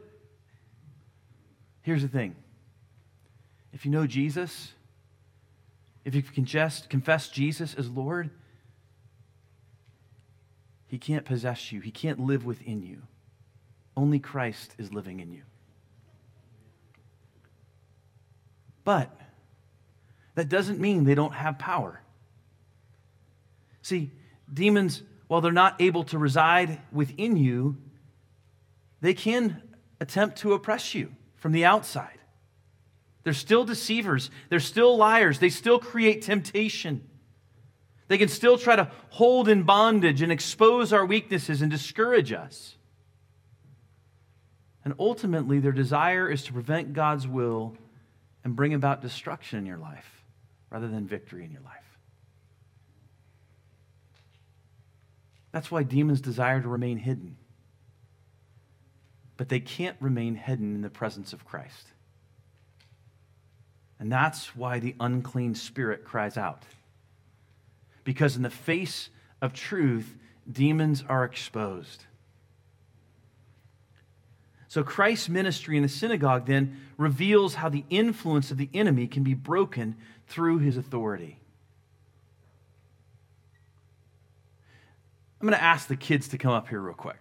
Here's 1.82 2.02
the 2.02 2.08
thing 2.08 2.36
if 3.72 3.84
you 3.84 3.90
know 3.90 4.06
Jesus, 4.06 4.72
if 6.04 6.14
you 6.14 6.22
can 6.22 6.44
just 6.44 6.88
confess 6.88 7.28
Jesus 7.28 7.74
as 7.74 7.88
Lord, 7.90 8.30
He 10.86 10.98
can't 10.98 11.24
possess 11.24 11.70
you, 11.72 11.80
He 11.80 11.90
can't 11.90 12.20
live 12.20 12.44
within 12.44 12.82
you. 12.82 13.02
Only 13.96 14.18
Christ 14.18 14.74
is 14.78 14.92
living 14.92 15.20
in 15.20 15.32
you. 15.32 15.42
But 18.84 19.10
that 20.34 20.48
doesn't 20.48 20.78
mean 20.80 21.04
they 21.04 21.14
don't 21.14 21.34
have 21.34 21.58
power. 21.58 22.00
See, 23.82 24.12
demons, 24.52 25.02
while 25.26 25.40
they're 25.40 25.52
not 25.52 25.80
able 25.80 26.04
to 26.04 26.18
reside 26.18 26.80
within 26.92 27.36
you, 27.36 27.76
they 29.00 29.14
can 29.14 29.62
attempt 30.00 30.38
to 30.38 30.52
oppress 30.52 30.94
you 30.94 31.12
from 31.36 31.52
the 31.52 31.64
outside. 31.64 32.17
They're 33.24 33.32
still 33.32 33.64
deceivers, 33.64 34.30
they're 34.48 34.60
still 34.60 34.96
liars, 34.96 35.38
they 35.38 35.50
still 35.50 35.78
create 35.78 36.22
temptation. 36.22 37.08
They 38.08 38.16
can 38.16 38.28
still 38.28 38.56
try 38.56 38.76
to 38.76 38.90
hold 39.10 39.48
in 39.48 39.64
bondage 39.64 40.22
and 40.22 40.32
expose 40.32 40.92
our 40.92 41.04
weaknesses 41.04 41.60
and 41.60 41.70
discourage 41.70 42.32
us. 42.32 42.76
And 44.84 44.94
ultimately, 44.98 45.58
their 45.58 45.72
desire 45.72 46.30
is 46.30 46.44
to 46.44 46.54
prevent 46.54 46.94
God's 46.94 47.28
will 47.28 47.76
and 48.44 48.56
bring 48.56 48.72
about 48.72 49.02
destruction 49.02 49.58
in 49.58 49.66
your 49.66 49.76
life 49.76 50.24
rather 50.70 50.88
than 50.88 51.06
victory 51.06 51.44
in 51.44 51.50
your 51.50 51.60
life. 51.60 51.98
That's 55.52 55.70
why 55.70 55.82
demons 55.82 56.20
desire 56.20 56.60
to 56.62 56.68
remain 56.68 56.98
hidden. 56.98 57.36
But 59.36 59.50
they 59.50 59.60
can't 59.60 59.96
remain 60.00 60.34
hidden 60.34 60.74
in 60.74 60.80
the 60.80 60.90
presence 60.90 61.32
of 61.32 61.44
Christ. 61.44 61.88
And 64.00 64.12
that's 64.12 64.54
why 64.54 64.78
the 64.78 64.94
unclean 65.00 65.54
spirit 65.54 66.04
cries 66.04 66.36
out. 66.36 66.62
Because 68.04 68.36
in 68.36 68.42
the 68.42 68.50
face 68.50 69.10
of 69.42 69.52
truth, 69.52 70.16
demons 70.50 71.04
are 71.08 71.24
exposed. 71.24 72.04
So 74.68 74.82
Christ's 74.82 75.28
ministry 75.28 75.76
in 75.76 75.82
the 75.82 75.88
synagogue 75.88 76.46
then 76.46 76.76
reveals 76.96 77.54
how 77.54 77.68
the 77.68 77.84
influence 77.90 78.50
of 78.50 78.58
the 78.58 78.68
enemy 78.74 79.06
can 79.06 79.22
be 79.22 79.34
broken 79.34 79.96
through 80.26 80.58
his 80.58 80.76
authority. 80.76 81.40
I'm 85.40 85.46
going 85.46 85.58
to 85.58 85.64
ask 85.64 85.88
the 85.88 85.96
kids 85.96 86.28
to 86.28 86.38
come 86.38 86.52
up 86.52 86.68
here 86.68 86.80
real 86.80 86.94
quick. 86.94 87.18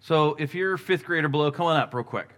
So 0.00 0.36
if 0.38 0.54
you're 0.54 0.76
fifth 0.76 1.04
grade 1.04 1.24
or 1.24 1.28
below, 1.28 1.50
come 1.50 1.66
on 1.66 1.76
up 1.76 1.94
real 1.94 2.04
quick. 2.04 2.30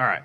All 0.00 0.06
right. 0.06 0.22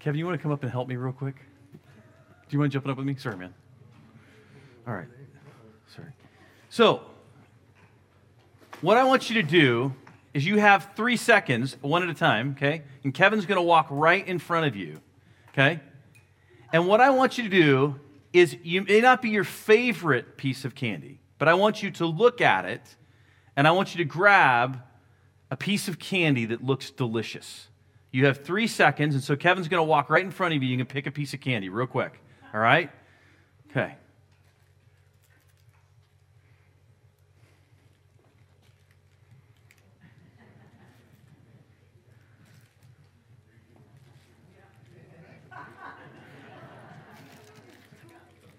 Kevin, 0.00 0.18
you 0.18 0.24
want 0.24 0.38
to 0.38 0.42
come 0.42 0.52
up 0.52 0.62
and 0.62 0.72
help 0.72 0.88
me 0.88 0.96
real 0.96 1.12
quick? 1.12 1.34
Do 1.34 1.80
you 2.48 2.58
want 2.58 2.72
to 2.72 2.74
jump 2.74 2.88
up 2.88 2.96
with 2.96 3.04
me? 3.06 3.14
Sorry, 3.16 3.36
man. 3.36 3.52
All 4.88 4.94
right. 4.94 5.08
Sorry. 5.94 6.08
So, 6.70 7.02
what 8.80 8.96
I 8.96 9.04
want 9.04 9.28
you 9.28 9.34
to 9.34 9.46
do 9.46 9.92
is 10.32 10.46
you 10.46 10.56
have 10.56 10.92
three 10.96 11.18
seconds, 11.18 11.76
one 11.82 12.02
at 12.02 12.08
a 12.08 12.14
time, 12.14 12.54
okay? 12.56 12.84
And 13.02 13.12
Kevin's 13.12 13.44
going 13.44 13.56
to 13.56 13.62
walk 13.62 13.88
right 13.90 14.26
in 14.26 14.38
front 14.38 14.66
of 14.66 14.74
you, 14.74 14.98
okay? 15.50 15.78
And 16.72 16.88
what 16.88 17.02
I 17.02 17.10
want 17.10 17.36
you 17.36 17.44
to 17.44 17.50
do 17.50 18.00
is, 18.32 18.56
you 18.62 18.80
may 18.80 19.02
not 19.02 19.20
be 19.20 19.28
your 19.28 19.44
favorite 19.44 20.38
piece 20.38 20.64
of 20.64 20.74
candy, 20.74 21.20
but 21.36 21.48
I 21.48 21.54
want 21.54 21.82
you 21.82 21.90
to 21.90 22.06
look 22.06 22.40
at 22.40 22.64
it 22.64 22.96
and 23.56 23.68
I 23.68 23.70
want 23.72 23.94
you 23.94 23.98
to 23.98 24.04
grab 24.04 24.82
a 25.50 25.56
piece 25.56 25.88
of 25.88 25.98
candy 25.98 26.46
that 26.46 26.64
looks 26.64 26.90
delicious. 26.90 27.68
You 28.10 28.26
have 28.26 28.44
three 28.44 28.66
seconds, 28.66 29.14
and 29.14 29.24
so 29.24 29.34
Kevin's 29.36 29.68
going 29.68 29.80
to 29.80 29.84
walk 29.84 30.08
right 30.08 30.24
in 30.24 30.30
front 30.30 30.54
of 30.54 30.62
you. 30.62 30.68
You 30.68 30.76
can 30.76 30.86
pick 30.86 31.06
a 31.06 31.10
piece 31.10 31.34
of 31.34 31.40
candy 31.40 31.68
real 31.68 31.86
quick. 31.86 32.20
All 32.52 32.60
right? 32.60 32.90
Okay. 33.70 33.96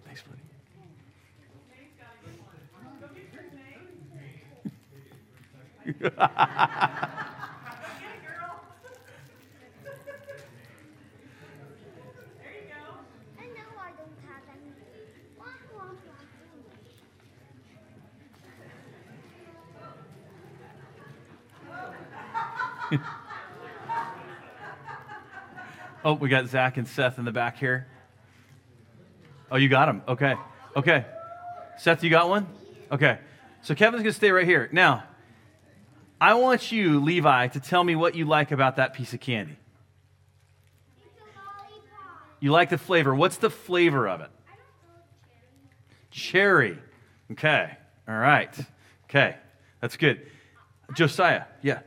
Thanks, 0.06 0.22
buddy. 0.22 0.42
I 0.74 0.82
know 0.82 0.84
I 2.82 2.92
don't 2.92 3.02
have 3.02 3.14
any. 3.16 3.44
Wah, 5.24 5.64
wah, 5.64 5.85
wah. 5.85 5.85
Oh, 26.06 26.14
we 26.14 26.30
got 26.30 26.48
Zach 26.48 26.78
and 26.78 26.88
Seth 26.88 27.18
in 27.18 27.25
the 27.25 27.32
back 27.32 27.58
here. 27.58 27.88
Oh, 29.50 29.56
you 29.56 29.68
got 29.68 29.90
him. 29.90 30.04
Okay. 30.08 30.36
Okay. 30.75 31.04
Seth, 31.80 32.04
you 32.04 32.12
got 32.12 32.30
one? 32.30 32.46
Okay. 32.92 33.18
So 33.64 33.74
Kevin's 33.74 34.04
going 34.04 34.12
to 34.12 34.16
stay 34.16 34.30
right 34.30 34.46
here. 34.46 34.70
Now, 34.72 35.04
I 36.25 36.34
want 36.34 36.72
you, 36.72 37.00
Levi, 37.01 37.50
to 37.50 37.60
tell 37.60 37.84
me 37.84 37.96
what 37.96 38.15
you 38.15 38.25
like 38.25 38.51
about 38.51 38.77
that 38.77 38.96
piece 38.96 39.13
of 39.13 39.20
candy. 39.20 39.58
You 42.39 42.51
like 42.51 42.72
the 42.72 42.79
flavor. 42.79 43.13
What's 43.13 43.38
the 43.38 43.51
flavor 43.51 44.08
of 44.08 44.22
it? 44.22 44.32
Cherry. 46.10 46.79
Okay. 47.34 47.77
All 48.08 48.15
right. 48.15 48.50
Okay. 49.03 49.36
That's 49.82 49.98
good. 49.98 50.25
Josiah. 50.96 51.44
Yeah. 51.62 51.82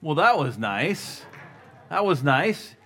Well, 0.00 0.14
that 0.14 0.38
was 0.38 0.56
nice. 0.56 1.22
That 1.88 2.04
was 2.04 2.22
nice. 2.22 2.76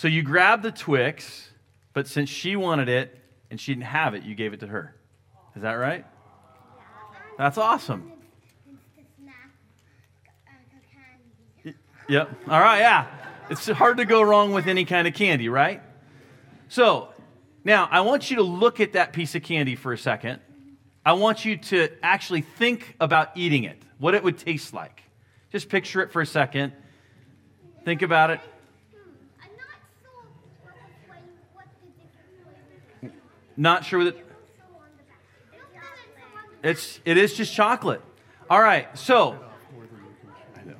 So 0.00 0.08
you 0.08 0.22
grabbed 0.22 0.62
the 0.62 0.72
Twix, 0.72 1.50
but 1.92 2.06
since 2.06 2.30
she 2.30 2.56
wanted 2.56 2.88
it 2.88 3.22
and 3.50 3.60
she 3.60 3.74
didn't 3.74 3.84
have 3.84 4.14
it, 4.14 4.22
you 4.22 4.34
gave 4.34 4.54
it 4.54 4.60
to 4.60 4.66
her. 4.66 4.96
Is 5.54 5.60
that 5.60 5.74
right? 5.74 6.06
That's 7.36 7.58
awesome. 7.58 8.10
Yep. 12.08 12.30
All 12.48 12.60
right, 12.60 12.78
yeah. 12.78 13.08
It's 13.50 13.68
hard 13.68 13.98
to 13.98 14.06
go 14.06 14.22
wrong 14.22 14.54
with 14.54 14.68
any 14.68 14.86
kind 14.86 15.06
of 15.06 15.12
candy, 15.12 15.50
right? 15.50 15.82
So, 16.70 17.10
now 17.62 17.86
I 17.90 18.00
want 18.00 18.30
you 18.30 18.36
to 18.36 18.42
look 18.42 18.80
at 18.80 18.94
that 18.94 19.12
piece 19.12 19.34
of 19.34 19.42
candy 19.42 19.76
for 19.76 19.92
a 19.92 19.98
second. 19.98 20.40
I 21.04 21.12
want 21.12 21.44
you 21.44 21.58
to 21.58 21.90
actually 22.02 22.40
think 22.40 22.96
about 23.00 23.36
eating 23.36 23.64
it, 23.64 23.82
what 23.98 24.14
it 24.14 24.24
would 24.24 24.38
taste 24.38 24.72
like. 24.72 25.02
Just 25.52 25.68
picture 25.68 26.00
it 26.00 26.10
for 26.10 26.22
a 26.22 26.26
second. 26.26 26.72
Think 27.84 28.00
about 28.00 28.30
it. 28.30 28.40
Hmm, 28.40 29.10
I'm 29.44 29.50
not 29.56 29.66
sure 30.02 30.10
what 30.62 30.74
the 30.74 31.06
flavor, 31.06 31.26
what 31.52 31.66
the 31.80 31.88
different 32.02 32.30
flavors. 33.02 33.16
Not 33.60 33.84
sure 33.84 34.04
that 34.04 34.16
it's 36.62 36.98
it 37.04 37.18
is 37.18 37.34
just 37.34 37.52
chocolate. 37.52 38.00
All 38.48 38.58
right. 38.58 38.88
So 38.98 39.38
I 40.56 40.64
know. 40.64 40.76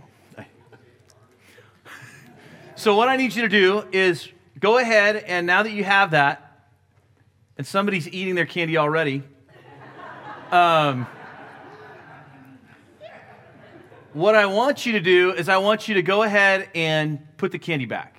So 2.76 2.96
what 2.96 3.08
I 3.08 3.16
need 3.16 3.34
you 3.34 3.42
to 3.42 3.50
do 3.50 3.84
is 3.92 4.30
go 4.58 4.78
ahead 4.78 5.16
and 5.16 5.46
now 5.46 5.62
that 5.62 5.72
you 5.72 5.84
have 5.84 6.12
that, 6.12 6.70
and 7.58 7.66
somebody's 7.66 8.08
eating 8.08 8.34
their 8.34 8.46
candy 8.46 8.78
already, 8.78 9.24
um, 10.50 11.06
what 14.14 14.34
I 14.34 14.46
want 14.46 14.86
you 14.86 14.92
to 14.92 15.00
do 15.00 15.34
is 15.34 15.50
I 15.50 15.58
want 15.58 15.86
you 15.86 15.96
to 15.96 16.02
go 16.02 16.22
ahead 16.22 16.70
and 16.74 17.18
put 17.36 17.52
the 17.52 17.58
candy 17.58 17.84
back. 17.84 18.16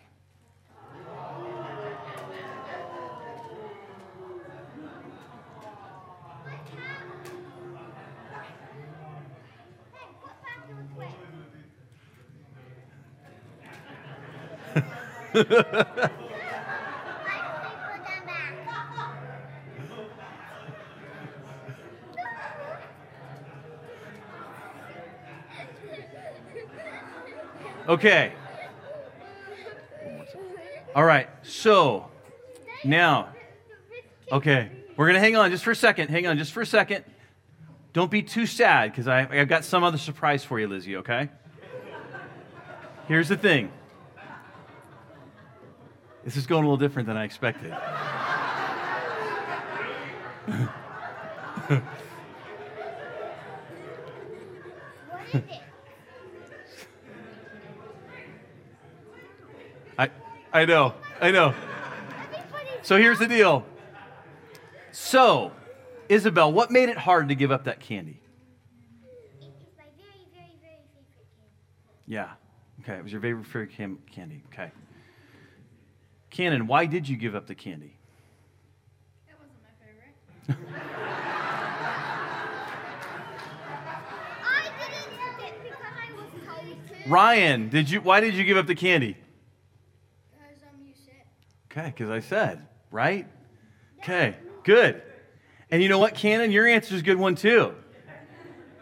Hey, 9.93 10.07
put 10.21 10.31
back 10.43 10.67
the 10.67 10.73
Twix. 10.93 11.11
I 11.11 11.49
say 11.51 11.63
put 14.73 14.81
them 14.81 14.89
back. 14.89 15.20
Okay. 27.87 28.31
All 30.95 31.03
right. 31.03 31.27
So 31.43 32.09
now, 32.83 33.29
okay, 34.31 34.69
we're 34.95 35.07
gonna 35.07 35.19
hang 35.19 35.35
on 35.35 35.51
just 35.51 35.63
for 35.63 35.71
a 35.71 35.75
second. 35.75 36.09
Hang 36.09 36.27
on 36.27 36.37
just 36.37 36.53
for 36.53 36.61
a 36.61 36.65
second. 36.65 37.03
Don't 37.93 38.11
be 38.11 38.21
too 38.21 38.45
sad 38.45 38.91
because 38.91 39.07
I've 39.07 39.47
got 39.47 39.65
some 39.65 39.83
other 39.83 39.97
surprise 39.97 40.43
for 40.43 40.59
you, 40.59 40.67
Lizzie. 40.67 40.97
Okay. 40.97 41.29
Here's 43.07 43.27
the 43.27 43.37
thing. 43.37 43.71
This 46.23 46.37
is 46.37 46.45
going 46.45 46.63
a 46.63 46.67
little 46.67 46.77
different 46.77 47.07
than 47.07 47.17
I 47.17 47.23
expected. 47.23 47.71
What 47.71 47.85
is 55.33 55.35
it? 55.35 55.43
I, 59.97 60.09
I 60.53 60.65
know, 60.65 60.93
I 61.19 61.31
know. 61.31 61.53
So 62.83 62.97
here's 62.97 63.19
the 63.19 63.27
deal. 63.27 63.65
So, 64.91 65.51
Isabel, 66.09 66.51
what 66.51 66.69
made 66.69 66.89
it 66.89 66.97
hard 66.97 67.29
to 67.29 67.35
give 67.35 67.51
up 67.51 67.63
that 67.63 67.79
candy? 67.79 68.19
It's 69.39 69.47
my 69.77 69.83
very, 69.97 70.25
very, 70.33 70.51
very 70.61 70.81
favorite 70.91 71.15
candy. 71.35 72.05
Yeah. 72.05 72.29
Okay. 72.81 72.95
It 72.97 73.03
was 73.03 73.11
your 73.11 73.21
favorite 73.21 73.45
favorite 73.45 73.71
candy. 74.11 74.43
Okay. 74.51 74.71
Cannon, 76.31 76.65
why 76.65 76.85
did 76.85 77.07
you 77.07 77.17
give 77.17 77.35
up 77.35 77.45
the 77.45 77.55
candy? 77.55 77.97
It 79.27 79.35
wasn't 79.37 79.59
my 79.61 79.69
favorite. 79.85 80.15
I 84.43 84.71
didn't 84.79 85.13
eat 85.13 85.45
it 85.45 85.53
because 85.63 85.79
I 85.83 86.13
was 86.15 86.29
told 86.47 87.03
to. 87.03 87.09
Ryan, 87.09 87.69
did 87.69 87.89
you? 87.89 88.01
Why 88.01 88.21
did 88.21 88.33
you 88.33 88.45
give 88.45 88.57
up 88.57 88.65
the 88.65 88.75
candy? 88.75 89.17
Because 90.31 90.63
um, 90.63 90.87
you 90.87 90.93
said. 91.05 91.25
Okay, 91.69 91.87
because 91.87 92.09
I 92.09 92.21
said 92.21 92.65
right. 92.91 93.27
Okay, 93.99 94.35
good. 94.63 95.01
And 95.69 95.81
you 95.81 95.89
know 95.89 95.99
what, 95.99 96.15
Cannon, 96.15 96.51
your 96.51 96.67
answer 96.67 96.95
is 96.95 97.01
a 97.01 97.03
good 97.03 97.17
one 97.17 97.35
too. 97.35 97.73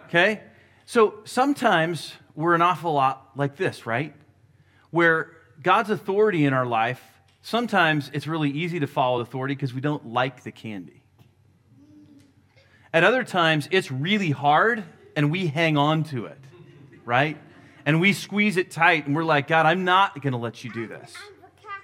Okay, 0.06 0.42
so 0.86 1.20
sometimes 1.24 2.14
we're 2.36 2.56
an 2.56 2.62
awful 2.62 2.94
lot 2.94 3.32
like 3.36 3.58
this, 3.58 3.86
right? 3.86 4.16
Where 4.90 5.32
God's 5.62 5.92
authority 5.92 6.46
in 6.46 6.54
our 6.54 6.66
life, 6.66 7.04
sometimes 7.42 8.10
it's 8.14 8.28
really 8.28 8.50
easy 8.50 8.80
to 8.80 8.88
follow 8.88 9.20
authority 9.20 9.56
because 9.56 9.74
we 9.74 9.82
don't 9.82 10.08
like 10.08 10.44
the 10.44 10.52
candy. 10.52 11.04
At 12.94 13.04
other 13.04 13.24
times, 13.24 13.68
it's 13.72 13.92
really 13.92 14.32
hard 14.32 14.84
and 15.16 15.32
we 15.32 15.48
hang 15.48 15.78
on 15.78 16.04
to 16.06 16.26
it, 16.26 16.40
right? 17.06 17.38
And 17.86 18.02
we 18.02 18.14
squeeze 18.14 18.58
it 18.58 18.72
tight 18.72 19.06
and 19.06 19.16
we're 19.16 19.24
like, 19.24 19.48
God, 19.48 19.66
I'm 19.66 19.86
not 19.86 20.22
going 20.22 20.34
to 20.34 20.40
let 20.40 20.64
you 20.64 20.72
do 20.72 20.88
this. 20.88 21.14
And 21.28 21.36
the 21.38 21.62
cat, 21.62 21.82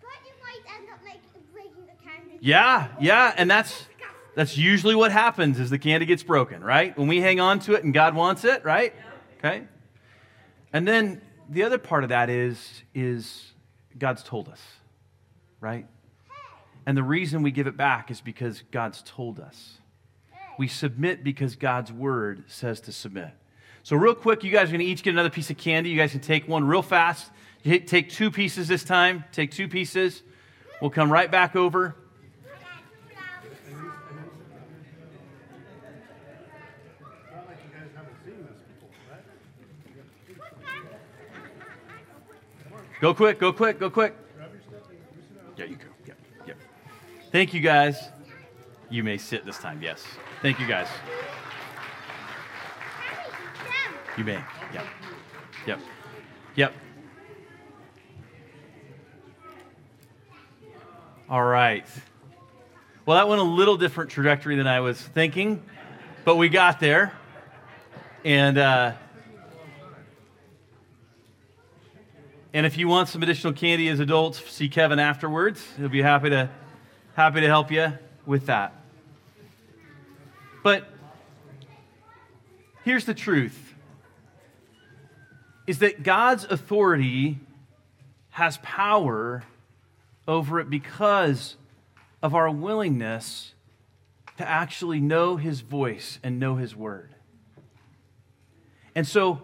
but 0.00 0.10
you 0.26 0.32
might 0.42 0.76
end 0.78 0.88
up 0.92 1.00
making, 1.04 1.20
breaking 1.52 1.86
the 1.86 2.04
candy. 2.04 2.38
Yeah, 2.40 2.88
yeah, 3.00 3.34
and 3.36 3.50
that's 3.50 3.86
That's 4.34 4.56
usually 4.56 4.94
what 4.94 5.12
happens 5.12 5.60
is 5.60 5.68
the 5.68 5.78
candy 5.78 6.06
gets 6.06 6.22
broken, 6.22 6.64
right? 6.64 6.96
When 6.96 7.06
we 7.06 7.20
hang 7.20 7.38
on 7.38 7.58
to 7.60 7.74
it 7.74 7.84
and 7.84 7.92
God 7.92 8.14
wants 8.14 8.44
it, 8.44 8.64
right? 8.64 8.94
Okay? 9.38 9.64
And 10.72 10.88
then 10.88 11.20
the 11.50 11.64
other 11.64 11.76
part 11.76 12.02
of 12.02 12.08
that 12.08 12.30
is 12.30 12.82
is 12.94 13.52
God's 13.98 14.22
told 14.22 14.48
us, 14.48 14.60
right? 15.60 15.86
And 16.86 16.96
the 16.96 17.02
reason 17.02 17.42
we 17.42 17.50
give 17.50 17.66
it 17.66 17.76
back 17.76 18.10
is 18.10 18.20
because 18.20 18.62
God's 18.70 19.02
told 19.04 19.38
us. 19.38 19.78
We 20.58 20.68
submit 20.68 21.24
because 21.24 21.56
God's 21.56 21.92
word 21.92 22.44
says 22.48 22.80
to 22.82 22.92
submit. 22.92 23.30
So, 23.84 23.96
real 23.96 24.14
quick, 24.14 24.44
you 24.44 24.50
guys 24.52 24.68
are 24.68 24.72
going 24.72 24.80
to 24.80 24.86
each 24.86 25.02
get 25.02 25.10
another 25.10 25.30
piece 25.30 25.50
of 25.50 25.56
candy. 25.56 25.90
You 25.90 25.96
guys 25.96 26.12
can 26.12 26.20
take 26.20 26.46
one 26.46 26.64
real 26.64 26.82
fast. 26.82 27.30
You 27.62 27.78
take 27.80 28.10
two 28.10 28.30
pieces 28.30 28.68
this 28.68 28.84
time. 28.84 29.24
Take 29.32 29.50
two 29.50 29.68
pieces. 29.68 30.22
We'll 30.80 30.90
come 30.90 31.12
right 31.12 31.30
back 31.30 31.56
over. 31.56 31.94
Not 37.32 37.46
like 37.46 37.58
you 37.64 37.70
guys 37.72 37.88
haven't 37.94 38.16
seen 38.24 38.42
this 38.42 38.58
before, 38.80 38.90
right? 39.10 39.22
Go 43.02 43.12
quick, 43.12 43.40
go 43.40 43.52
quick, 43.52 43.80
go 43.80 43.90
quick. 43.90 44.14
Yeah, 45.56 45.64
you 45.64 45.74
go. 45.74 45.86
Yeah, 46.06 46.14
yeah. 46.46 46.54
Thank 47.32 47.52
you, 47.52 47.60
guys. 47.60 47.96
You 48.90 49.02
may 49.02 49.18
sit 49.18 49.44
this 49.44 49.58
time, 49.58 49.82
yes. 49.82 50.04
Thank 50.40 50.60
you, 50.60 50.68
guys. 50.68 50.86
You 54.16 54.22
may. 54.22 54.38
Yep. 54.72 54.84
Yep. 55.66 55.80
Yep. 56.54 56.74
All 61.28 61.42
right. 61.42 61.86
Well, 63.04 63.16
that 63.16 63.26
went 63.26 63.40
a 63.40 63.44
little 63.44 63.76
different 63.76 64.10
trajectory 64.10 64.54
than 64.54 64.68
I 64.68 64.78
was 64.78 65.02
thinking, 65.02 65.60
but 66.24 66.36
we 66.36 66.48
got 66.48 66.78
there. 66.78 67.12
And, 68.24 68.58
uh, 68.58 68.92
and 72.54 72.66
if 72.66 72.76
you 72.76 72.88
want 72.88 73.08
some 73.08 73.22
additional 73.22 73.52
candy 73.52 73.88
as 73.88 74.00
adults, 74.00 74.38
see 74.50 74.68
Kevin 74.68 74.98
afterwards. 74.98 75.64
He'll 75.78 75.88
be 75.88 76.02
happy 76.02 76.30
to, 76.30 76.50
happy 77.14 77.40
to 77.40 77.46
help 77.46 77.70
you 77.70 77.92
with 78.26 78.46
that. 78.46 78.74
But 80.62 80.88
here's 82.84 83.04
the 83.04 83.14
truth 83.14 83.74
is 85.66 85.78
that 85.78 86.02
God's 86.02 86.44
authority 86.44 87.38
has 88.30 88.58
power 88.58 89.44
over 90.26 90.60
it 90.60 90.68
because 90.68 91.56
of 92.22 92.34
our 92.34 92.50
willingness 92.50 93.54
to 94.38 94.48
actually 94.48 95.00
know 95.00 95.36
his 95.36 95.60
voice 95.60 96.18
and 96.22 96.38
know 96.38 96.56
his 96.56 96.74
word. 96.74 97.14
And 98.94 99.06
so 99.06 99.42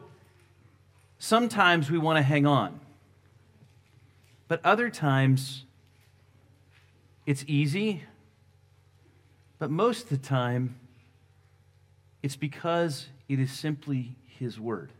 sometimes 1.18 1.90
we 1.90 1.98
want 1.98 2.16
to 2.16 2.22
hang 2.22 2.46
on, 2.46 2.80
but 4.48 4.64
other 4.64 4.90
times 4.90 5.64
it's 7.26 7.44
easy, 7.46 8.04
but 9.58 9.70
most 9.70 10.04
of 10.04 10.08
the 10.08 10.16
time 10.18 10.76
it's 12.22 12.36
because 12.36 13.08
it 13.28 13.38
is 13.38 13.52
simply 13.52 14.16
his 14.26 14.58
word. 14.58 14.90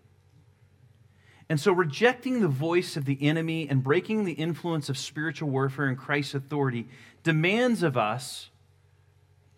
And 1.49 1.59
so, 1.59 1.73
rejecting 1.73 2.41
the 2.41 2.49
voice 2.49 2.97
of 2.97 3.07
the 3.07 3.19
enemy 3.23 3.67
and 3.69 3.83
breaking 3.83 4.25
the 4.25 4.33
influence 4.33 4.91
of 4.91 4.99
spiritual 4.99 5.49
warfare 5.49 5.87
and 5.87 5.97
Christ's 5.97 6.35
authority 6.35 6.89
demands 7.23 7.83
of 7.83 7.97
us 7.97 8.51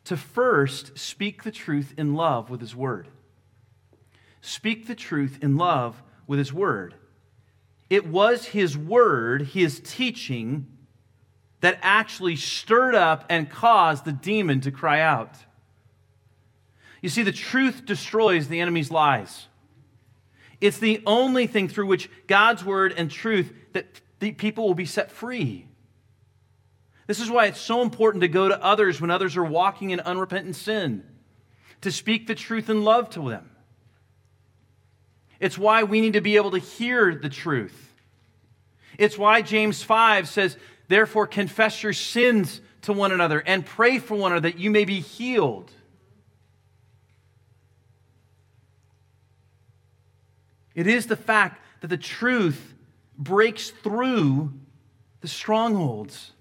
to 0.04 0.16
first 0.16 0.96
speak 0.96 1.42
the 1.42 1.50
truth 1.50 1.92
in 1.98 2.14
love 2.14 2.48
with 2.48 2.60
His 2.60 2.76
Word. 2.76 3.08
Speak 4.40 4.86
the 4.86 4.94
truth 4.94 5.38
in 5.42 5.56
love 5.56 6.00
with 6.28 6.38
His 6.38 6.52
Word. 6.52 6.94
It 7.90 8.06
was 8.06 8.46
His 8.46 8.78
Word, 8.78 9.42
His 9.42 9.80
teaching, 9.84 10.66
that 11.60 11.78
actually 11.82 12.36
stirred 12.36 12.94
up 12.94 13.26
and 13.28 13.50
caused 13.50 14.04
the 14.04 14.12
demon 14.12 14.60
to 14.62 14.70
cry 14.70 15.00
out. 15.00 15.34
You 17.02 17.08
see, 17.08 17.22
the 17.22 17.32
truth 17.32 17.84
destroys 17.84 18.48
the 18.48 18.60
enemy's 18.60 18.90
lies. 18.90 19.48
It's 20.60 20.78
the 20.78 21.02
only 21.06 21.46
thing 21.46 21.68
through 21.68 21.86
which 21.86 22.10
God's 22.26 22.64
word 22.64 22.94
and 22.96 23.10
truth 23.10 23.52
that 23.72 24.00
the 24.20 24.32
people 24.32 24.66
will 24.66 24.74
be 24.74 24.86
set 24.86 25.10
free. 25.10 25.66
This 27.06 27.20
is 27.20 27.30
why 27.30 27.46
it's 27.46 27.60
so 27.60 27.82
important 27.82 28.20
to 28.22 28.28
go 28.28 28.48
to 28.48 28.62
others 28.62 29.00
when 29.00 29.10
others 29.10 29.36
are 29.36 29.44
walking 29.44 29.90
in 29.90 30.00
unrepentant 30.00 30.54
sin, 30.54 31.02
to 31.80 31.90
speak 31.90 32.26
the 32.26 32.34
truth 32.34 32.70
in 32.70 32.84
love 32.84 33.10
to 33.10 33.30
them. 33.30 33.49
It's 35.40 35.56
why 35.56 35.82
we 35.82 36.00
need 36.00 36.12
to 36.12 36.20
be 36.20 36.36
able 36.36 36.52
to 36.52 36.58
hear 36.58 37.14
the 37.14 37.30
truth. 37.30 37.94
It's 38.98 39.16
why 39.16 39.40
James 39.40 39.82
5 39.82 40.28
says, 40.28 40.56
Therefore, 40.88 41.26
confess 41.26 41.82
your 41.82 41.94
sins 41.94 42.60
to 42.82 42.92
one 42.92 43.12
another 43.12 43.42
and 43.46 43.64
pray 43.64 43.98
for 43.98 44.16
one 44.16 44.32
another 44.32 44.50
that 44.50 44.58
you 44.58 44.70
may 44.70 44.84
be 44.84 45.00
healed. 45.00 45.70
It 50.74 50.86
is 50.86 51.06
the 51.06 51.16
fact 51.16 51.62
that 51.80 51.88
the 51.88 51.96
truth 51.96 52.74
breaks 53.16 53.70
through 53.70 54.52
the 55.20 55.28
strongholds. 55.28 56.32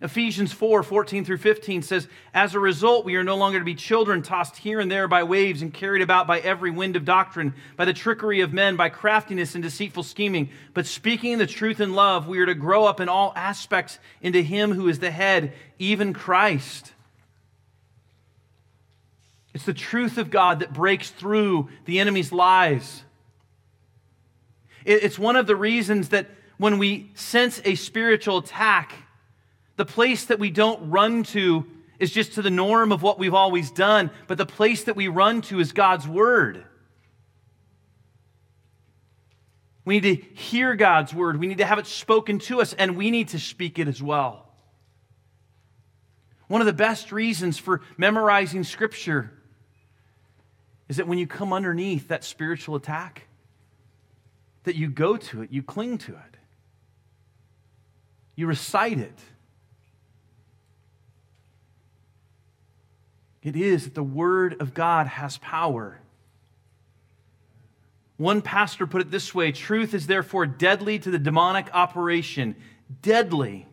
Ephesians 0.00 0.52
4 0.52 0.82
14 0.82 1.24
through 1.24 1.38
15 1.38 1.82
says, 1.82 2.08
As 2.32 2.54
a 2.54 2.60
result, 2.60 3.04
we 3.04 3.16
are 3.16 3.24
no 3.24 3.36
longer 3.36 3.58
to 3.58 3.64
be 3.64 3.74
children 3.74 4.22
tossed 4.22 4.56
here 4.56 4.80
and 4.80 4.90
there 4.90 5.06
by 5.06 5.22
waves 5.22 5.62
and 5.62 5.72
carried 5.72 6.02
about 6.02 6.26
by 6.26 6.40
every 6.40 6.70
wind 6.70 6.96
of 6.96 7.04
doctrine, 7.04 7.54
by 7.76 7.84
the 7.84 7.92
trickery 7.92 8.40
of 8.40 8.52
men, 8.52 8.76
by 8.76 8.88
craftiness 8.88 9.54
and 9.54 9.62
deceitful 9.62 10.02
scheming. 10.02 10.50
But 10.74 10.86
speaking 10.86 11.38
the 11.38 11.46
truth 11.46 11.80
in 11.80 11.94
love, 11.94 12.26
we 12.26 12.40
are 12.40 12.46
to 12.46 12.54
grow 12.54 12.84
up 12.84 13.00
in 13.00 13.08
all 13.08 13.32
aspects 13.36 13.98
into 14.20 14.42
Him 14.42 14.72
who 14.72 14.88
is 14.88 14.98
the 14.98 15.12
head, 15.12 15.52
even 15.78 16.12
Christ. 16.12 16.92
It's 19.54 19.64
the 19.64 19.72
truth 19.72 20.18
of 20.18 20.30
God 20.30 20.58
that 20.58 20.72
breaks 20.72 21.10
through 21.10 21.68
the 21.84 22.00
enemy's 22.00 22.32
lies. 22.32 23.04
It's 24.84 25.18
one 25.18 25.36
of 25.36 25.46
the 25.46 25.56
reasons 25.56 26.10
that 26.10 26.26
when 26.58 26.78
we 26.78 27.10
sense 27.14 27.62
a 27.64 27.76
spiritual 27.76 28.38
attack, 28.38 28.92
the 29.76 29.84
place 29.84 30.26
that 30.26 30.38
we 30.38 30.50
don't 30.50 30.90
run 30.90 31.24
to 31.24 31.66
is 31.98 32.10
just 32.10 32.34
to 32.34 32.42
the 32.42 32.50
norm 32.50 32.92
of 32.92 33.02
what 33.02 33.18
we've 33.18 33.34
always 33.34 33.70
done, 33.70 34.10
but 34.26 34.38
the 34.38 34.46
place 34.46 34.84
that 34.84 34.96
we 34.96 35.08
run 35.08 35.42
to 35.42 35.60
is 35.60 35.72
God's 35.72 36.06
Word. 36.06 36.64
We 39.84 40.00
need 40.00 40.16
to 40.16 40.40
hear 40.40 40.74
God's 40.74 41.12
Word, 41.12 41.38
we 41.38 41.46
need 41.46 41.58
to 41.58 41.66
have 41.66 41.78
it 41.78 41.86
spoken 41.86 42.38
to 42.40 42.60
us, 42.60 42.72
and 42.72 42.96
we 42.96 43.10
need 43.10 43.28
to 43.28 43.38
speak 43.38 43.78
it 43.78 43.88
as 43.88 44.02
well. 44.02 44.48
One 46.46 46.60
of 46.60 46.66
the 46.66 46.72
best 46.72 47.10
reasons 47.10 47.58
for 47.58 47.80
memorizing 47.96 48.64
Scripture 48.64 49.30
is 50.88 50.98
that 50.98 51.08
when 51.08 51.18
you 51.18 51.26
come 51.26 51.52
underneath 51.52 52.08
that 52.08 52.24
spiritual 52.24 52.76
attack, 52.76 53.26
that 54.64 54.76
you 54.76 54.88
go 54.88 55.16
to 55.16 55.42
it, 55.42 55.50
you 55.50 55.62
cling 55.62 55.98
to 55.98 56.12
it, 56.12 56.36
you 58.36 58.46
recite 58.46 58.98
it. 58.98 59.18
It 63.44 63.56
is 63.56 63.84
that 63.84 63.94
the 63.94 64.02
Word 64.02 64.60
of 64.60 64.72
God 64.72 65.06
has 65.06 65.36
power. 65.38 66.00
One 68.16 68.42
pastor 68.42 68.86
put 68.86 69.02
it 69.02 69.10
this 69.10 69.34
way 69.34 69.52
truth 69.52 69.92
is 69.92 70.06
therefore 70.06 70.46
deadly 70.46 70.98
to 70.98 71.10
the 71.10 71.18
demonic 71.18 71.68
operation. 71.74 72.56
Deadly. 73.02 73.68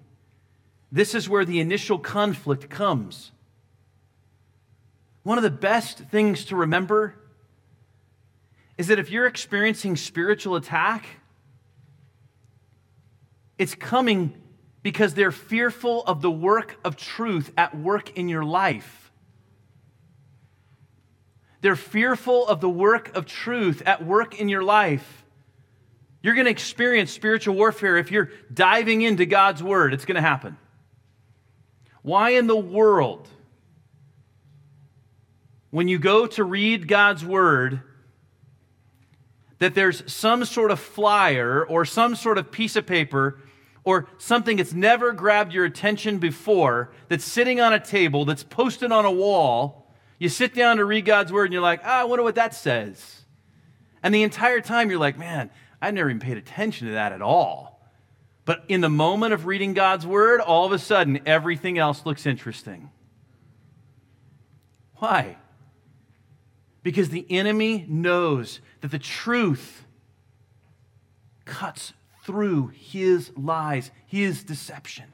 This 0.92 1.16
is 1.16 1.30
where 1.30 1.46
the 1.46 1.62
initial 1.62 1.98
conflict 1.98 2.70
comes. 2.70 3.32
One 5.24 5.38
of 5.38 5.44
the 5.44 5.50
best 5.50 6.00
things 6.00 6.46
to 6.46 6.56
remember 6.56 7.16
is 8.78 8.88
that 8.88 9.00
if 9.00 9.10
you're 9.10 9.28
experiencing 9.28 9.96
spiritual 9.96 10.56
attack, 10.56 11.06
it's 13.58 13.76
coming 13.76 14.34
because 14.82 15.14
they're 15.14 15.32
fearful 15.32 16.04
of 16.06 16.22
the 16.22 16.32
work 16.32 16.78
of 16.84 16.98
truth 16.98 17.52
at 17.56 17.78
work 17.78 18.18
in 18.18 18.28
your 18.28 18.44
life. 18.44 19.01
They're 21.62 21.76
fearful 21.76 22.48
of 22.48 22.60
the 22.60 22.70
work 22.70 23.16
of 23.16 23.26
truth 23.26 23.84
at 23.86 24.06
work 24.06 24.40
in 24.40 24.50
your 24.50 24.64
life. 24.64 25.24
You're 26.24 26.36
going 26.36 26.46
to 26.46 26.52
experience 26.52 27.12
spiritual 27.12 27.56
warfare 27.56 27.98
if 27.98 28.12
you're 28.12 28.30
diving 28.54 29.02
into 29.02 29.26
God's 29.26 29.64
word. 29.64 29.94
It's 29.94 30.06
going 30.06 30.16
to 30.16 30.22
happen. 30.22 30.58
Why 32.02 32.32
in 32.32 32.48
the 32.48 32.56
world? 32.56 33.28
when 35.72 35.88
you 35.88 35.98
go 35.98 36.28
to 36.28 36.44
read 36.44 36.88
God's 36.88 37.26
word, 37.26 37.82
that 39.60 39.74
there's 39.74 40.04
some 40.12 40.46
sort 40.46 40.70
of 40.70 40.80
flyer 40.80 41.66
or 41.66 41.86
some 41.86 42.16
sort 42.16 42.38
of 42.38 42.52
piece 42.52 42.76
of 42.76 42.86
paper 42.86 43.40
or 43.84 44.08
something 44.18 44.58
that's 44.58 44.74
never 44.74 45.12
grabbed 45.12 45.54
your 45.54 45.66
attention 45.66 46.20
before, 46.20 46.92
that's 47.08 47.24
sitting 47.24 47.60
on 47.60 47.74
a 47.74 47.80
table, 47.80 48.26
that's 48.26 48.44
posted 48.44 48.92
on 48.92 49.06
a 49.06 49.12
wall, 49.12 49.81
you 50.22 50.30
sit 50.30 50.54
down 50.54 50.78
to 50.78 50.86
read 50.86 51.06
God's 51.06 51.34
word 51.34 51.46
and 51.46 51.54
you're 51.54 51.64
like, 51.64 51.82
ah, 51.84 52.02
I 52.02 52.04
wonder 52.04 52.22
what 52.22 52.36
that 52.36 52.54
says. 52.54 53.22
And 54.04 54.14
the 54.14 54.22
entire 54.22 54.62
time 54.62 54.92
you're 54.92 55.00
like, 55.00 55.18
man, 55.18 55.50
I 55.82 55.90
never 55.90 56.12
even 56.12 56.20
paid 56.20 56.38
attention 56.38 56.86
to 56.86 56.94
that 56.94 57.12
at 57.12 57.24
all. 57.24 57.82
But 58.46 58.64
in 58.68 58.82
the 58.82 58.90
moment 58.90 59.34
of 59.34 59.48
reading 59.48 59.74
God's 59.74 60.06
word, 60.06 60.40
all 60.40 60.64
of 60.64 60.74
a 60.74 60.78
sudden 60.78 61.22
everything 61.26 61.80
else 61.80 62.06
looks 62.06 62.28
interesting. 62.28 62.92
Why? 64.98 65.38
Because 66.84 67.10
the 67.10 67.26
enemy 67.28 67.88
knows 67.90 68.62
that 68.82 68.92
the 68.92 69.00
truth 69.00 69.88
cuts 71.46 71.94
through 72.26 72.68
his 72.76 73.32
lies, 73.36 73.90
his 74.06 74.44
deception. 74.44 75.12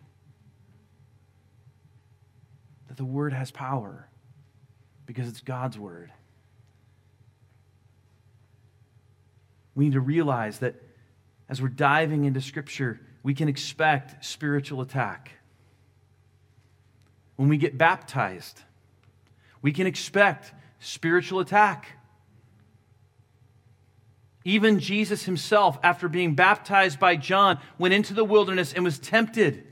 That 2.90 2.98
the 2.98 3.06
word 3.06 3.32
has 3.32 3.52
power 3.52 4.10
because 5.08 5.28
it's 5.28 5.42
God's 5.42 5.80
word. 5.80 6.12
We 9.74 9.86
need 9.86 9.94
to 9.94 10.02
realize 10.02 10.60
that 10.60 10.76
as 11.50 11.62
we're 11.62 11.70
diving 11.70 12.26
into 12.26 12.42
Scripture, 12.42 13.00
we 13.24 13.34
can 13.34 13.48
expect 13.48 14.24
spiritual 14.24 14.82
attack. 14.82 15.32
When 17.38 17.50
we 17.50 17.58
get 17.58 17.78
baptized, 17.78 18.62
we 19.62 19.72
can 19.72 19.88
expect 19.88 20.52
spiritual 20.80 21.40
attack. 21.40 21.88
Even 24.44 24.80
Jesus 24.80 25.24
himself, 25.24 25.78
after 25.84 26.08
being 26.08 26.36
baptized 26.36 27.00
by 27.00 27.16
John, 27.16 27.60
went 27.78 27.94
into 27.94 28.14
the 28.14 28.24
wilderness 28.24 28.74
and 28.74 28.84
was 28.84 29.00
tempted 29.00 29.64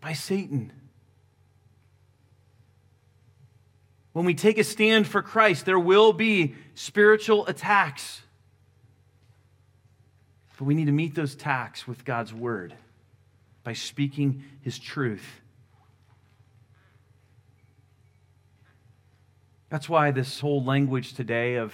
by 0.00 0.12
Satan. 0.12 0.72
When 4.12 4.24
we 4.24 4.34
take 4.34 4.58
a 4.58 4.64
stand 4.64 5.06
for 5.06 5.22
Christ, 5.22 5.66
there 5.66 5.78
will 5.78 6.12
be 6.12 6.54
spiritual 6.74 7.46
attacks. 7.46 8.22
But 10.58 10.64
we 10.64 10.74
need 10.74 10.86
to 10.86 10.92
meet 10.92 11.14
those 11.14 11.34
attacks 11.34 11.86
with 11.88 12.04
God's 12.04 12.34
word 12.34 12.74
by 13.62 13.72
speaking 13.72 14.42
his 14.62 14.78
truth. 14.78 15.40
That's 19.70 19.88
why 19.88 20.10
this 20.10 20.40
whole 20.40 20.64
language 20.64 21.14
today 21.14 21.54
of 21.54 21.72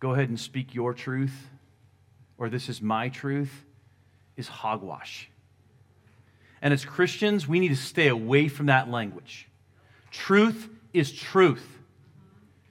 go 0.00 0.12
ahead 0.12 0.28
and 0.28 0.38
speak 0.38 0.74
your 0.74 0.92
truth 0.92 1.48
or 2.36 2.48
this 2.48 2.68
is 2.68 2.82
my 2.82 3.10
truth 3.10 3.64
is 4.36 4.48
hogwash. 4.48 5.30
And 6.62 6.74
as 6.74 6.84
Christians, 6.84 7.46
we 7.46 7.60
need 7.60 7.68
to 7.68 7.76
stay 7.76 8.08
away 8.08 8.48
from 8.48 8.66
that 8.66 8.90
language. 8.90 9.46
Truth 10.10 10.68
is 10.92 11.12
truth. 11.12 11.66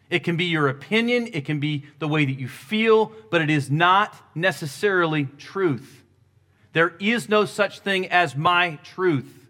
It 0.09 0.23
can 0.23 0.37
be 0.37 0.45
your 0.45 0.67
opinion, 0.67 1.29
it 1.33 1.45
can 1.45 1.59
be 1.59 1.85
the 1.99 2.07
way 2.07 2.25
that 2.25 2.39
you 2.39 2.47
feel, 2.47 3.11
but 3.29 3.41
it 3.41 3.49
is 3.49 3.69
not 3.69 4.15
necessarily 4.33 5.25
truth. 5.37 6.03
There 6.73 6.95
is 6.99 7.29
no 7.29 7.45
such 7.45 7.79
thing 7.79 8.07
as 8.07 8.35
my 8.35 8.79
truth. 8.83 9.47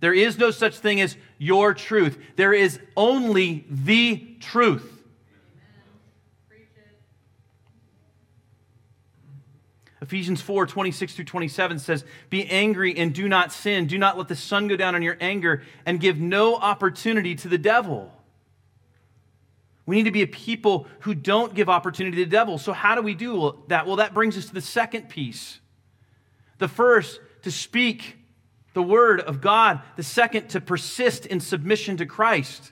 There 0.00 0.14
is 0.14 0.38
no 0.38 0.50
such 0.50 0.78
thing 0.78 1.00
as 1.00 1.16
your 1.38 1.74
truth. 1.74 2.18
There 2.36 2.52
is 2.52 2.78
only 2.96 3.64
the 3.68 4.36
truth. 4.40 4.95
Ephesians 10.06 10.40
4 10.40 10.66
26 10.66 11.16
through 11.16 11.24
27 11.24 11.80
says, 11.80 12.04
Be 12.30 12.48
angry 12.48 12.96
and 12.96 13.12
do 13.12 13.28
not 13.28 13.52
sin. 13.52 13.88
Do 13.88 13.98
not 13.98 14.16
let 14.16 14.28
the 14.28 14.36
sun 14.36 14.68
go 14.68 14.76
down 14.76 14.94
on 14.94 15.02
your 15.02 15.16
anger 15.20 15.64
and 15.84 15.98
give 15.98 16.20
no 16.20 16.54
opportunity 16.54 17.34
to 17.34 17.48
the 17.48 17.58
devil. 17.58 18.12
We 19.84 19.96
need 19.96 20.04
to 20.04 20.12
be 20.12 20.22
a 20.22 20.28
people 20.28 20.86
who 21.00 21.12
don't 21.12 21.54
give 21.54 21.68
opportunity 21.68 22.18
to 22.18 22.24
the 22.24 22.30
devil. 22.30 22.56
So, 22.56 22.72
how 22.72 22.94
do 22.94 23.02
we 23.02 23.14
do 23.14 23.64
that? 23.66 23.84
Well, 23.88 23.96
that 23.96 24.14
brings 24.14 24.38
us 24.38 24.46
to 24.46 24.54
the 24.54 24.60
second 24.60 25.08
piece. 25.08 25.58
The 26.58 26.68
first, 26.68 27.20
to 27.42 27.50
speak 27.50 28.16
the 28.72 28.82
word 28.82 29.20
of 29.20 29.40
God. 29.40 29.80
The 29.96 30.04
second, 30.04 30.50
to 30.50 30.60
persist 30.60 31.26
in 31.26 31.40
submission 31.40 31.96
to 31.96 32.06
Christ. 32.06 32.70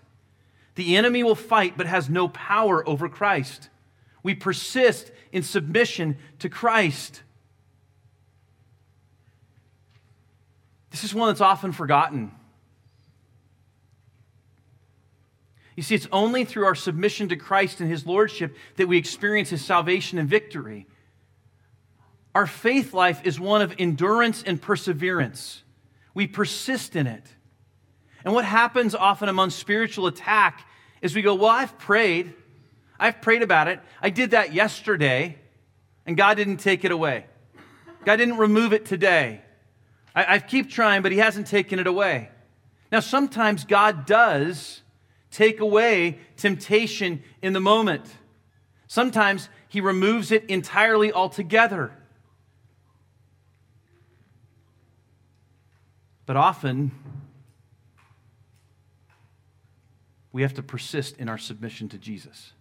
The 0.77 0.97
enemy 0.97 1.25
will 1.25 1.35
fight 1.35 1.77
but 1.77 1.87
has 1.89 2.09
no 2.09 2.29
power 2.29 2.89
over 2.89 3.09
Christ. 3.09 3.71
We 4.23 4.37
persist 4.37 5.11
in 5.33 5.43
submission 5.43 6.17
to 6.39 6.49
Christ. 6.49 7.24
This 10.95 11.03
is 11.03 11.13
one 11.13 11.29
that's 11.29 11.41
often 11.41 11.73
forgotten. 11.73 12.31
You 15.75 15.83
see, 15.83 15.97
it's 15.97 16.07
only 16.13 16.45
through 16.45 16.67
our 16.67 16.77
submission 16.77 17.31
to 17.31 17.37
Christ 17.37 17.81
and 17.81 17.91
His 17.91 18.07
Lordship 18.07 18.55
that 18.77 18.87
we 18.87 18.97
experience 18.97 19.51
His 19.51 19.65
salvation 19.65 20.21
and 20.21 20.29
victory. 20.29 20.87
Our 22.33 22.47
faith 22.47 22.95
life 22.95 23.23
is 23.25 23.41
one 23.41 23.61
of 23.61 23.75
endurance 23.77 24.45
and 24.45 24.63
perseverance 24.63 25.65
we 26.15 26.29
persist 26.29 26.95
in 26.95 27.09
it. 27.09 27.27
And 28.25 28.33
what 28.33 28.45
happens 28.45 28.95
often 28.95 29.29
among 29.29 29.51
spiritual 29.51 30.07
attack 30.07 30.65
is 31.03 31.13
we 31.13 31.23
go, 31.23 31.35
Well, 31.35 31.51
I've 31.51 31.77
prayed. 31.77 32.35
I've 33.01 33.21
prayed 33.21 33.43
about 33.43 33.67
it. 33.67 33.81
I 34.01 34.11
did 34.11 34.31
that 34.31 34.55
yesterday, 34.55 35.41
and 36.07 36.17
God 36.17 36.35
didn't 36.37 36.59
take 36.59 36.85
it 36.85 36.93
away. 36.93 37.27
God 38.05 38.15
didn't 38.15 38.37
remove 38.37 38.73
it 38.73 38.85
today. 38.85 39.44
I, 40.15 40.35
I 40.35 40.39
keep 40.39 40.71
trying, 40.71 41.03
but 41.03 41.13
He 41.13 41.19
hasn't 41.19 41.47
taken 41.47 41.79
it 41.79 41.87
away. 41.87 42.31
Now, 42.93 43.01
sometimes 43.01 43.65
God 43.65 44.07
does 44.07 44.83
take 45.31 45.61
away 45.61 46.19
temptation 46.37 47.23
in 47.43 47.53
the 47.53 47.61
moment. 47.61 48.07
Sometimes 48.87 49.49
He 49.69 49.81
removes 49.81 50.31
it 50.31 50.45
entirely 50.47 51.13
altogether. 51.13 51.93
But 56.27 56.37
often, 56.37 56.93
we 60.33 60.43
have 60.43 60.55
to 60.55 60.63
persist 60.63 61.19
in 61.19 61.29
our 61.29 61.39
submission 61.39 61.89
to 61.91 61.99
Jesus. 61.99 62.53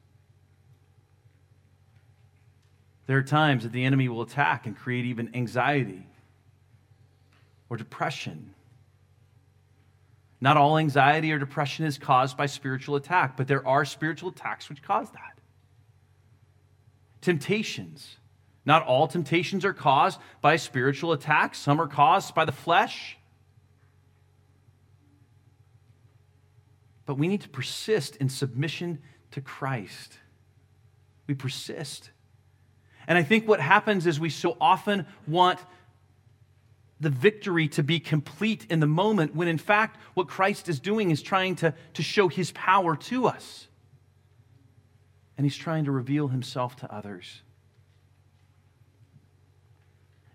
There 3.06 3.18
are 3.18 3.24
times 3.24 3.64
that 3.64 3.72
the 3.72 3.84
enemy 3.84 4.10
will 4.10 4.22
attack 4.22 4.66
and 4.66 4.76
create 4.76 5.06
even 5.06 5.36
anxiety 5.36 6.08
or 7.74 7.78
depression. 7.78 8.54
Not 10.40 10.58
all 10.58 10.78
anxiety 10.78 11.32
or 11.32 11.40
depression 11.40 11.86
is 11.86 11.98
caused 11.98 12.38
by 12.38 12.46
spiritual 12.46 12.96
attack, 12.98 13.36
but 13.36 13.48
there 13.48 13.68
are 13.68 13.84
spiritual 13.84 14.30
attacks 14.30 14.70
which 14.70 14.84
cause 14.84 15.10
that. 15.10 15.40
Temptations. 17.22 18.18
Not 18.64 18.86
all 18.86 19.08
temptations 19.08 19.66
are 19.66 19.74
caused 19.74 20.20
by 20.40 20.58
spiritual 20.58 21.14
attacks, 21.14 21.58
some 21.58 21.82
are 21.82 21.88
caused 21.88 22.36
by 22.36 22.46
the 22.46 22.52
flesh. 22.52 23.18
But 27.08 27.16
we 27.16 27.28
need 27.28 27.42
to 27.42 27.50
persist 27.50 28.18
in 28.18 28.30
submission 28.30 29.00
to 29.32 29.42
Christ. 29.42 30.20
We 31.26 31.34
persist. 31.34 32.12
And 33.08 33.18
I 33.18 33.24
think 33.24 33.48
what 33.48 33.60
happens 33.60 34.06
is 34.06 34.20
we 34.20 34.30
so 34.30 34.56
often 34.62 35.08
want 35.28 35.60
the 37.04 37.10
victory 37.10 37.68
to 37.70 37.84
be 37.84 38.00
complete 38.00 38.66
in 38.70 38.80
the 38.80 38.88
moment 38.88 39.36
when 39.36 39.48
in 39.48 39.58
fact 39.58 40.00
what 40.14 40.28
Christ 40.28 40.68
is 40.70 40.80
doing 40.80 41.12
is 41.12 41.22
trying 41.22 41.56
to, 41.58 41.74
to 41.94 42.02
show 42.02 42.28
his 42.28 42.52
power 42.52 42.96
to 42.96 43.28
us. 43.28 43.68
And 45.38 45.46
he's 45.46 45.58
trying 45.58 45.86
to 45.86 45.92
reveal 45.92 46.30
himself 46.30 46.76
to 46.78 46.94
others. 46.94 47.42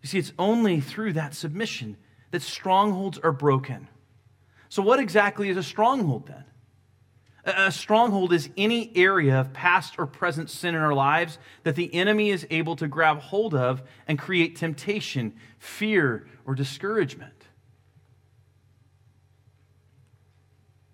You 0.03 0.09
see, 0.09 0.19
it's 0.19 0.33
only 0.39 0.81
through 0.81 1.15
that 1.15 1.35
submission 1.35 1.97
that 2.31 2.43
strongholds 2.43 3.19
are 3.19 3.33
broken. 3.33 3.89
So, 4.69 4.83
what 4.83 5.01
exactly 5.01 5.49
is 5.49 5.57
a 5.57 5.63
stronghold 5.63 6.27
then? 6.29 6.45
A 7.57 7.73
stronghold 7.73 8.35
is 8.35 8.51
any 8.59 8.93
area 8.95 9.41
of 9.41 9.55
past 9.55 9.95
or 9.99 10.07
present 10.07 10.51
sin 10.51 10.75
in 10.75 10.83
our 10.83 10.93
lives 10.93 11.39
that 11.63 11.77
the 11.77 11.95
enemy 11.95 12.29
is 12.29 12.47
able 12.51 12.77
to 12.77 12.87
grab 12.87 13.21
hold 13.21 13.55
of 13.55 13.83
and 14.07 14.19
create 14.19 14.57
temptation, 14.57 15.35
fear, 15.59 16.27
or 16.45 16.55
discouragement. 16.55 17.47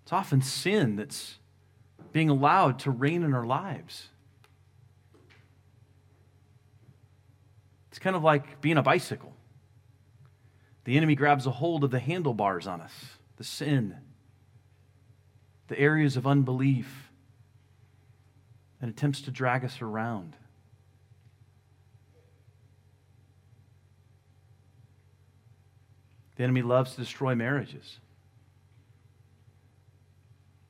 It's 0.03 0.13
often 0.13 0.41
sin 0.41 0.95
that's 0.95 1.39
being 2.13 2.29
allowed 2.29 2.79
to 2.79 2.91
reign 2.91 3.23
in 3.23 3.33
our 3.33 3.45
lives. 3.45 4.09
It's 7.89 7.99
kind 7.99 8.15
of 8.15 8.23
like 8.23 8.61
being 8.61 8.77
a 8.77 8.83
bicycle. 8.83 9.33
The 10.85 10.95
enemy 10.95 11.15
grabs 11.15 11.47
a 11.47 11.51
hold 11.51 11.83
of 11.83 11.91
the 11.91 11.99
handlebars 11.99 12.65
on 12.65 12.79
us, 12.79 12.93
the 13.35 13.43
sin 13.43 13.97
the 15.67 15.79
areas 15.79 16.17
of 16.17 16.27
unbelief, 16.27 17.09
and 18.81 18.89
attempts 18.89 19.21
to 19.21 19.31
drag 19.31 19.65
us 19.65 19.81
around. 19.81 20.35
The 26.35 26.43
enemy 26.43 26.61
loves 26.61 26.91
to 26.91 27.01
destroy 27.01 27.33
marriages. 27.33 27.99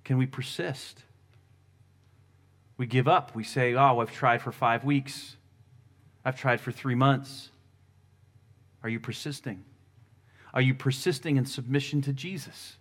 Can 0.04 0.18
we 0.18 0.28
persist? 0.28 1.02
We 2.78 2.86
give 2.86 3.08
up. 3.08 3.36
We 3.36 3.44
say, 3.44 3.74
Oh, 3.74 4.00
I've 4.00 4.12
tried 4.12 4.42
for 4.42 4.52
five 4.52 4.84
weeks. 4.84 5.36
I've 6.24 6.40
tried 6.40 6.62
for 6.62 6.72
three 6.72 6.96
months. 6.96 7.50
Are 8.84 8.90
you 8.90 9.00
persisting? 9.00 9.66
Are 10.54 10.62
you 10.62 10.76
persisting 10.76 11.38
in 11.38 11.46
submission 11.46 12.02
to 12.04 12.14
Jesus? 12.14 12.78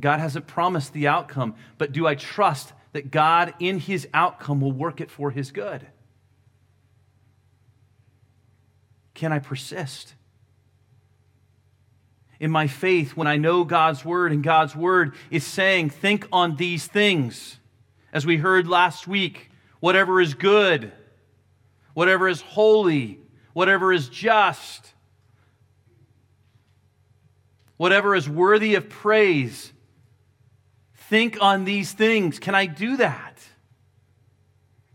God 0.00 0.20
hasn't 0.20 0.46
promised 0.46 0.92
the 0.92 1.08
outcome, 1.08 1.54
but 1.78 1.92
do 1.92 2.06
I 2.06 2.14
trust 2.14 2.72
that 2.92 3.10
God, 3.10 3.54
in 3.58 3.78
his 3.78 4.06
outcome, 4.12 4.60
will 4.60 4.72
work 4.72 5.00
it 5.00 5.10
for 5.10 5.30
his 5.30 5.50
good? 5.50 5.86
Can 9.14 9.32
I 9.32 9.38
persist? 9.38 10.14
In 12.38 12.50
my 12.50 12.66
faith, 12.66 13.16
when 13.16 13.26
I 13.26 13.38
know 13.38 13.64
God's 13.64 14.04
word 14.04 14.32
and 14.32 14.42
God's 14.42 14.76
word 14.76 15.14
is 15.30 15.44
saying, 15.44 15.90
think 15.90 16.28
on 16.30 16.56
these 16.56 16.86
things. 16.86 17.58
As 18.12 18.26
we 18.26 18.36
heard 18.36 18.68
last 18.68 19.08
week, 19.08 19.50
whatever 19.80 20.20
is 20.20 20.34
good, 20.34 20.92
whatever 21.94 22.28
is 22.28 22.42
holy, 22.42 23.20
whatever 23.54 23.90
is 23.92 24.10
just, 24.10 24.92
whatever 27.78 28.14
is 28.14 28.28
worthy 28.28 28.74
of 28.74 28.88
praise, 28.90 29.72
think 31.08 31.38
on 31.40 31.64
these 31.64 31.92
things. 31.92 32.38
Can 32.38 32.54
I 32.54 32.66
do 32.66 32.96
that? 32.98 33.38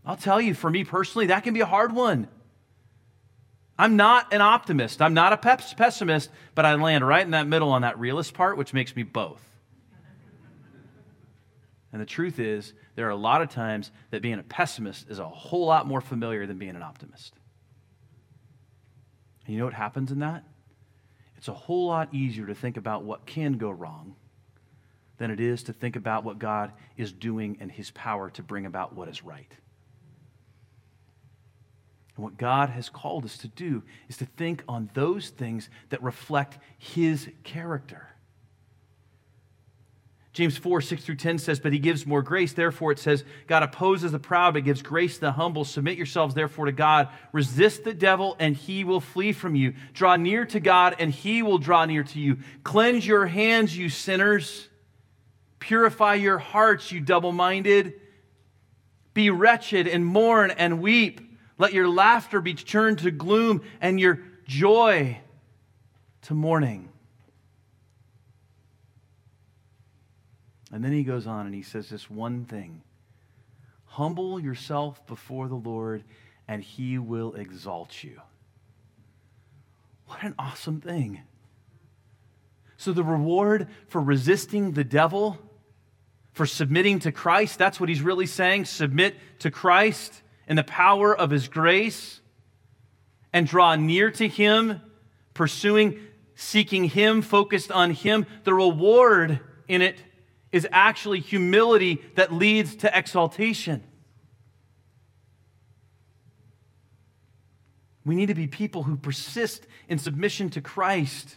I'll 0.04 0.16
tell 0.16 0.40
you, 0.40 0.54
for 0.54 0.68
me 0.70 0.84
personally, 0.84 1.26
that 1.26 1.44
can 1.44 1.54
be 1.54 1.60
a 1.60 1.66
hard 1.66 1.94
one. 1.94 2.28
I'm 3.78 3.96
not 3.96 4.32
an 4.32 4.40
optimist. 4.40 5.00
I'm 5.00 5.14
not 5.14 5.32
a 5.32 5.36
pessimist, 5.36 6.30
but 6.54 6.66
I 6.66 6.74
land 6.74 7.06
right 7.06 7.24
in 7.24 7.32
that 7.32 7.46
middle 7.46 7.70
on 7.70 7.82
that 7.82 7.98
realist 7.98 8.34
part, 8.34 8.56
which 8.56 8.74
makes 8.74 8.94
me 8.94 9.02
both. 9.02 9.40
And 11.92 12.00
the 12.00 12.06
truth 12.06 12.38
is, 12.38 12.72
there 12.94 13.06
are 13.06 13.10
a 13.10 13.16
lot 13.16 13.42
of 13.42 13.50
times 13.50 13.90
that 14.10 14.22
being 14.22 14.38
a 14.38 14.42
pessimist 14.42 15.08
is 15.10 15.18
a 15.18 15.28
whole 15.28 15.66
lot 15.66 15.86
more 15.86 16.00
familiar 16.00 16.46
than 16.46 16.58
being 16.58 16.76
an 16.76 16.82
optimist. 16.82 17.34
And 19.44 19.54
you 19.54 19.58
know 19.58 19.66
what 19.66 19.74
happens 19.74 20.10
in 20.10 20.20
that? 20.20 20.44
It's 21.36 21.48
a 21.48 21.54
whole 21.54 21.86
lot 21.86 22.14
easier 22.14 22.46
to 22.46 22.54
think 22.54 22.76
about 22.76 23.04
what 23.04 23.26
can 23.26 23.54
go 23.54 23.70
wrong 23.70 24.14
than 25.22 25.30
it 25.30 25.38
is 25.38 25.62
to 25.62 25.72
think 25.72 25.94
about 25.94 26.24
what 26.24 26.40
God 26.40 26.72
is 26.96 27.12
doing 27.12 27.56
and 27.60 27.70
his 27.70 27.92
power 27.92 28.28
to 28.30 28.42
bring 28.42 28.66
about 28.66 28.92
what 28.96 29.08
is 29.08 29.22
right. 29.22 29.52
And 32.16 32.24
what 32.24 32.36
God 32.36 32.70
has 32.70 32.88
called 32.88 33.24
us 33.24 33.38
to 33.38 33.46
do 33.46 33.84
is 34.08 34.16
to 34.16 34.26
think 34.26 34.64
on 34.66 34.90
those 34.94 35.28
things 35.28 35.70
that 35.90 36.02
reflect 36.02 36.58
his 36.76 37.28
character. 37.44 38.08
James 40.32 40.58
4, 40.58 40.80
6 40.80 41.04
through 41.04 41.14
10 41.14 41.38
says, 41.38 41.60
But 41.60 41.72
he 41.72 41.78
gives 41.78 42.04
more 42.04 42.22
grace. 42.22 42.52
Therefore, 42.52 42.90
it 42.90 42.98
says, 42.98 43.22
God 43.46 43.62
opposes 43.62 44.10
the 44.10 44.18
proud, 44.18 44.54
but 44.54 44.64
gives 44.64 44.82
grace 44.82 45.14
to 45.14 45.20
the 45.20 45.32
humble. 45.32 45.64
Submit 45.64 45.96
yourselves, 45.96 46.34
therefore, 46.34 46.64
to 46.64 46.72
God. 46.72 47.10
Resist 47.30 47.84
the 47.84 47.94
devil, 47.94 48.34
and 48.40 48.56
he 48.56 48.82
will 48.82 49.00
flee 49.00 49.32
from 49.32 49.54
you. 49.54 49.74
Draw 49.92 50.16
near 50.16 50.44
to 50.46 50.58
God, 50.58 50.96
and 50.98 51.12
he 51.12 51.44
will 51.44 51.58
draw 51.58 51.84
near 51.84 52.02
to 52.02 52.18
you. 52.18 52.38
Cleanse 52.64 53.06
your 53.06 53.26
hands, 53.26 53.76
you 53.78 53.88
sinners. 53.88 54.68
Purify 55.62 56.14
your 56.14 56.38
hearts, 56.38 56.90
you 56.90 56.98
double 56.98 57.30
minded. 57.30 57.94
Be 59.14 59.30
wretched 59.30 59.86
and 59.86 60.04
mourn 60.04 60.50
and 60.50 60.82
weep. 60.82 61.20
Let 61.56 61.72
your 61.72 61.88
laughter 61.88 62.40
be 62.40 62.54
turned 62.54 62.98
to 62.98 63.12
gloom 63.12 63.62
and 63.80 64.00
your 64.00 64.18
joy 64.44 65.20
to 66.22 66.34
mourning. 66.34 66.88
And 70.72 70.82
then 70.82 70.92
he 70.92 71.04
goes 71.04 71.28
on 71.28 71.46
and 71.46 71.54
he 71.54 71.62
says 71.62 71.88
this 71.88 72.10
one 72.10 72.44
thing 72.44 72.82
Humble 73.84 74.40
yourself 74.40 75.06
before 75.06 75.46
the 75.46 75.54
Lord, 75.54 76.02
and 76.48 76.60
he 76.60 76.98
will 76.98 77.34
exalt 77.34 78.02
you. 78.02 78.20
What 80.06 80.24
an 80.24 80.34
awesome 80.40 80.80
thing. 80.80 81.20
So, 82.76 82.92
the 82.92 83.04
reward 83.04 83.68
for 83.86 84.00
resisting 84.00 84.72
the 84.72 84.82
devil, 84.82 85.38
for 86.32 86.46
submitting 86.46 86.98
to 87.00 87.12
Christ, 87.12 87.58
that's 87.58 87.78
what 87.78 87.88
he's 87.88 88.02
really 88.02 88.26
saying. 88.26 88.64
Submit 88.64 89.16
to 89.40 89.50
Christ 89.50 90.22
in 90.48 90.56
the 90.56 90.64
power 90.64 91.16
of 91.16 91.30
his 91.30 91.48
grace 91.48 92.20
and 93.32 93.46
draw 93.46 93.74
near 93.76 94.10
to 94.10 94.28
him, 94.28 94.80
pursuing, 95.34 96.00
seeking 96.34 96.84
him, 96.84 97.22
focused 97.22 97.70
on 97.70 97.90
him. 97.90 98.26
The 98.44 98.54
reward 98.54 99.40
in 99.68 99.82
it 99.82 100.02
is 100.52 100.66
actually 100.70 101.20
humility 101.20 102.02
that 102.14 102.32
leads 102.32 102.76
to 102.76 102.98
exaltation. 102.98 103.82
We 108.04 108.14
need 108.14 108.26
to 108.26 108.34
be 108.34 108.46
people 108.46 108.82
who 108.82 108.96
persist 108.96 109.66
in 109.88 109.98
submission 109.98 110.50
to 110.50 110.60
Christ, 110.60 111.36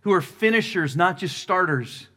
who 0.00 0.12
are 0.12 0.22
finishers, 0.22 0.96
not 0.96 1.18
just 1.18 1.36
starters. 1.38 2.08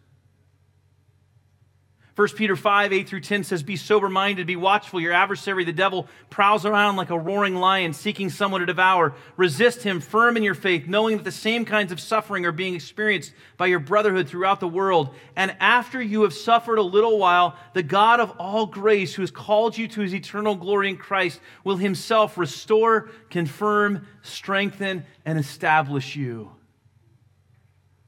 1 2.17 2.29
Peter 2.29 2.55
5, 2.55 2.93
8 2.93 3.07
through 3.07 3.19
10 3.19 3.43
says, 3.43 3.61
Be 3.61 3.75
sober 3.75 4.09
minded, 4.09 4.47
be 4.47 4.55
watchful. 4.55 4.99
Your 4.99 5.13
adversary, 5.13 5.63
the 5.65 5.71
devil, 5.71 6.07
prowls 6.31 6.65
around 6.65 6.95
like 6.95 7.11
a 7.11 7.19
roaring 7.19 7.53
lion, 7.53 7.93
seeking 7.93 8.31
someone 8.31 8.61
to 8.61 8.65
devour. 8.65 9.13
Resist 9.35 9.83
him, 9.83 9.99
firm 9.99 10.35
in 10.35 10.41
your 10.41 10.55
faith, 10.55 10.87
knowing 10.87 11.17
that 11.17 11.23
the 11.23 11.31
same 11.31 11.63
kinds 11.63 11.91
of 11.91 11.99
suffering 11.99 12.43
are 12.47 12.51
being 12.51 12.73
experienced 12.73 13.33
by 13.55 13.67
your 13.67 13.77
brotherhood 13.77 14.27
throughout 14.27 14.59
the 14.59 14.67
world. 14.67 15.13
And 15.35 15.55
after 15.59 16.01
you 16.01 16.23
have 16.23 16.33
suffered 16.33 16.79
a 16.79 16.81
little 16.81 17.19
while, 17.19 17.55
the 17.75 17.83
God 17.83 18.19
of 18.19 18.31
all 18.39 18.65
grace, 18.65 19.13
who 19.13 19.21
has 19.21 19.29
called 19.29 19.77
you 19.77 19.87
to 19.89 20.01
his 20.01 20.15
eternal 20.15 20.55
glory 20.55 20.89
in 20.89 20.97
Christ, 20.97 21.39
will 21.63 21.77
himself 21.77 22.35
restore, 22.35 23.11
confirm, 23.29 24.07
strengthen, 24.23 25.05
and 25.23 25.37
establish 25.37 26.15
you. 26.15 26.51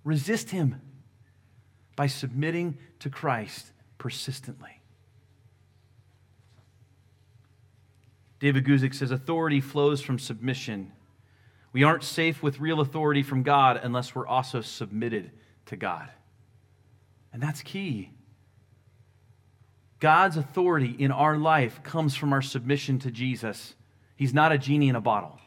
Resist 0.04 0.50
him 0.50 0.82
by 1.96 2.08
submitting 2.08 2.80
to 3.02 3.12
Christ 3.12 3.72
persistently. 4.00 4.82
David 8.40 8.66
Guzik 8.66 8.96
says 8.96 9.12
authority 9.12 9.62
flows 9.62 10.02
from 10.02 10.18
submission. 10.18 10.92
We 11.72 11.84
aren't 11.84 12.04
safe 12.04 12.42
with 12.42 12.60
real 12.60 12.80
authority 12.80 13.22
from 13.22 13.44
God 13.44 13.80
unless 13.84 14.16
we're 14.16 14.26
also 14.26 14.62
submitted 14.62 15.32
to 15.68 15.76
God. 15.76 16.10
And 17.32 17.44
that's 17.44 17.62
key. 17.62 18.12
God's 20.00 20.38
authority 20.38 20.96
in 20.98 21.12
our 21.12 21.38
life 21.38 21.84
comes 21.84 22.16
from 22.16 22.34
our 22.34 22.42
submission 22.42 22.98
to 23.00 23.12
Jesus. 23.12 23.76
He's 24.16 24.34
not 24.34 24.52
a 24.52 24.58
genie 24.58 24.90
in 24.90 24.96
a 24.96 25.02
bottle. 25.02 25.38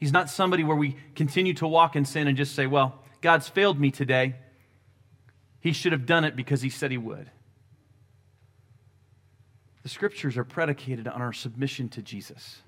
He's 0.00 0.12
not 0.12 0.30
somebody 0.30 0.64
where 0.64 0.76
we 0.76 0.96
continue 1.14 1.54
to 1.54 1.68
walk 1.68 1.94
in 1.94 2.04
sin 2.04 2.26
and 2.26 2.36
just 2.36 2.54
say, 2.54 2.66
Well, 2.66 3.02
God's 3.20 3.48
failed 3.48 3.78
me 3.78 3.90
today. 3.90 4.36
He 5.66 5.72
should 5.72 5.90
have 5.90 6.06
done 6.06 6.22
it 6.22 6.36
because 6.36 6.62
he 6.62 6.70
said 6.70 6.92
he 6.92 6.96
would. 6.96 7.28
The 9.82 9.88
scriptures 9.88 10.36
are 10.36 10.44
predicated 10.44 11.08
on 11.08 11.20
our 11.20 11.32
submission 11.32 11.88
to 11.88 12.02
Jesus. 12.02 12.58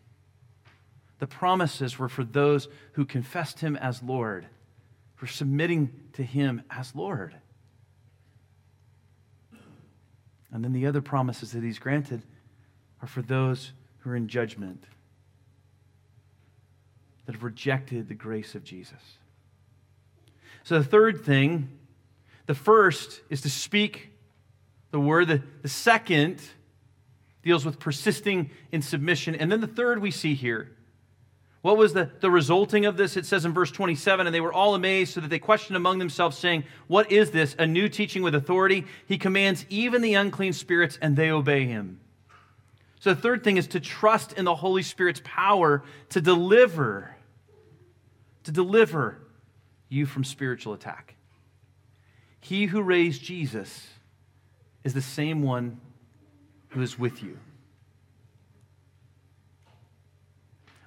The 1.21 1.29
promises 1.29 1.97
were 1.97 2.09
for 2.09 2.25
those 2.25 2.67
who 2.95 3.05
confessed 3.05 3.61
him 3.61 3.77
as 3.77 4.03
Lord, 4.03 4.47
for 5.15 5.29
submitting 5.29 5.93
to 6.15 6.25
him 6.25 6.63
as 6.73 6.93
Lord. 6.97 7.37
And 10.53 10.65
then 10.65 10.73
the 10.73 10.87
other 10.87 11.01
promises 11.01 11.53
that 11.53 11.63
he's 11.63 11.79
granted 11.79 12.23
are 13.01 13.07
for 13.07 13.23
those 13.23 13.71
who 14.01 14.11
are 14.11 14.17
in 14.17 14.27
judgment, 14.27 14.83
that 17.27 17.37
have 17.37 17.45
rejected 17.45 18.09
the 18.09 18.15
grace 18.15 18.57
of 18.57 18.65
Jesus. 18.65 19.19
So 20.65 20.81
the 20.81 20.85
third 20.85 21.25
thing 21.25 21.78
the 22.49 22.55
first 22.55 23.21
is 23.29 23.43
to 23.43 23.51
speak 23.51 24.09
the 24.91 24.99
word, 24.99 25.29
the, 25.29 25.43
the 25.61 25.69
second 25.69 26.41
deals 27.43 27.63
with 27.63 27.79
persisting 27.79 28.51
in 28.73 28.81
submission. 28.81 29.35
And 29.35 29.53
then 29.53 29.61
the 29.61 29.67
third 29.67 30.01
we 30.01 30.11
see 30.11 30.35
here. 30.35 30.75
What 31.61 31.77
was 31.77 31.93
the, 31.93 32.11
the 32.21 32.31
resulting 32.31 32.87
of 32.87 32.97
this? 32.97 33.19
It 33.19 33.27
says 33.27 33.45
in 33.45 33.53
verse 33.53 33.71
27 33.71 34.27
And 34.27 34.35
they 34.35 34.41
were 34.41 34.53
all 34.53 34.75
amazed, 34.75 35.13
so 35.13 35.21
that 35.21 35.29
they 35.29 35.39
questioned 35.39 35.77
among 35.77 35.99
themselves, 35.99 36.39
saying, 36.39 36.65
What 36.87 37.13
is 37.13 37.33
this? 37.33 37.55
A 37.59 37.67
new 37.67 37.87
teaching 37.87 38.23
with 38.23 38.35
authority? 38.35 38.87
He 39.07 39.19
commands 39.19 39.67
even 39.69 40.01
the 40.01 40.15
unclean 40.15 40.55
spirits, 40.55 40.99
and 41.03 41.17
they 41.17 41.31
obey 41.31 41.67
him. 41.67 42.01
So 43.01 43.13
the 43.13 43.21
third 43.21 43.45
thing 43.45 43.59
is 43.59 43.67
to 43.69 43.81
trust 43.81 44.33
in 44.33 44.47
the 44.47 44.55
Holy 44.55 44.83
Spirit's 44.83 45.21
power 45.23 45.85
to 46.09 46.23
deliver, 46.23 47.15
to 48.45 48.53
deliver 48.53 49.19
you 49.91 50.07
from 50.07 50.25
spiritual 50.25 50.73
attack. 50.73 51.18
He 52.41 52.67
who 52.67 52.83
raised 52.83 53.23
Jesus 53.23 53.89
is 54.85 54.95
the 54.95 55.03
same 55.03 55.43
one 55.43 55.81
who 56.71 56.83
is 56.83 56.99
with 56.99 57.23
you. 57.23 57.39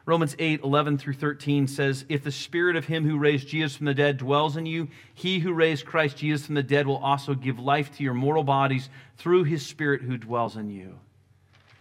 Romans 0.05 0.35
8, 0.39 0.63
11 0.63 0.97
through 0.97 1.13
13 1.13 1.67
says, 1.67 2.05
If 2.09 2.23
the 2.23 2.31
spirit 2.31 2.75
of 2.75 2.85
him 2.85 3.05
who 3.05 3.19
raised 3.19 3.47
Jesus 3.47 3.75
from 3.75 3.85
the 3.85 3.93
dead 3.93 4.17
dwells 4.17 4.57
in 4.57 4.65
you, 4.65 4.87
he 5.13 5.39
who 5.39 5.53
raised 5.53 5.85
Christ 5.85 6.17
Jesus 6.17 6.45
from 6.45 6.55
the 6.55 6.63
dead 6.63 6.87
will 6.87 6.97
also 6.97 7.35
give 7.35 7.59
life 7.59 7.95
to 7.95 8.03
your 8.03 8.15
mortal 8.15 8.43
bodies 8.43 8.89
through 9.17 9.43
his 9.43 9.65
spirit 9.65 10.01
who 10.01 10.17
dwells 10.17 10.57
in 10.57 10.69
you. 10.71 10.97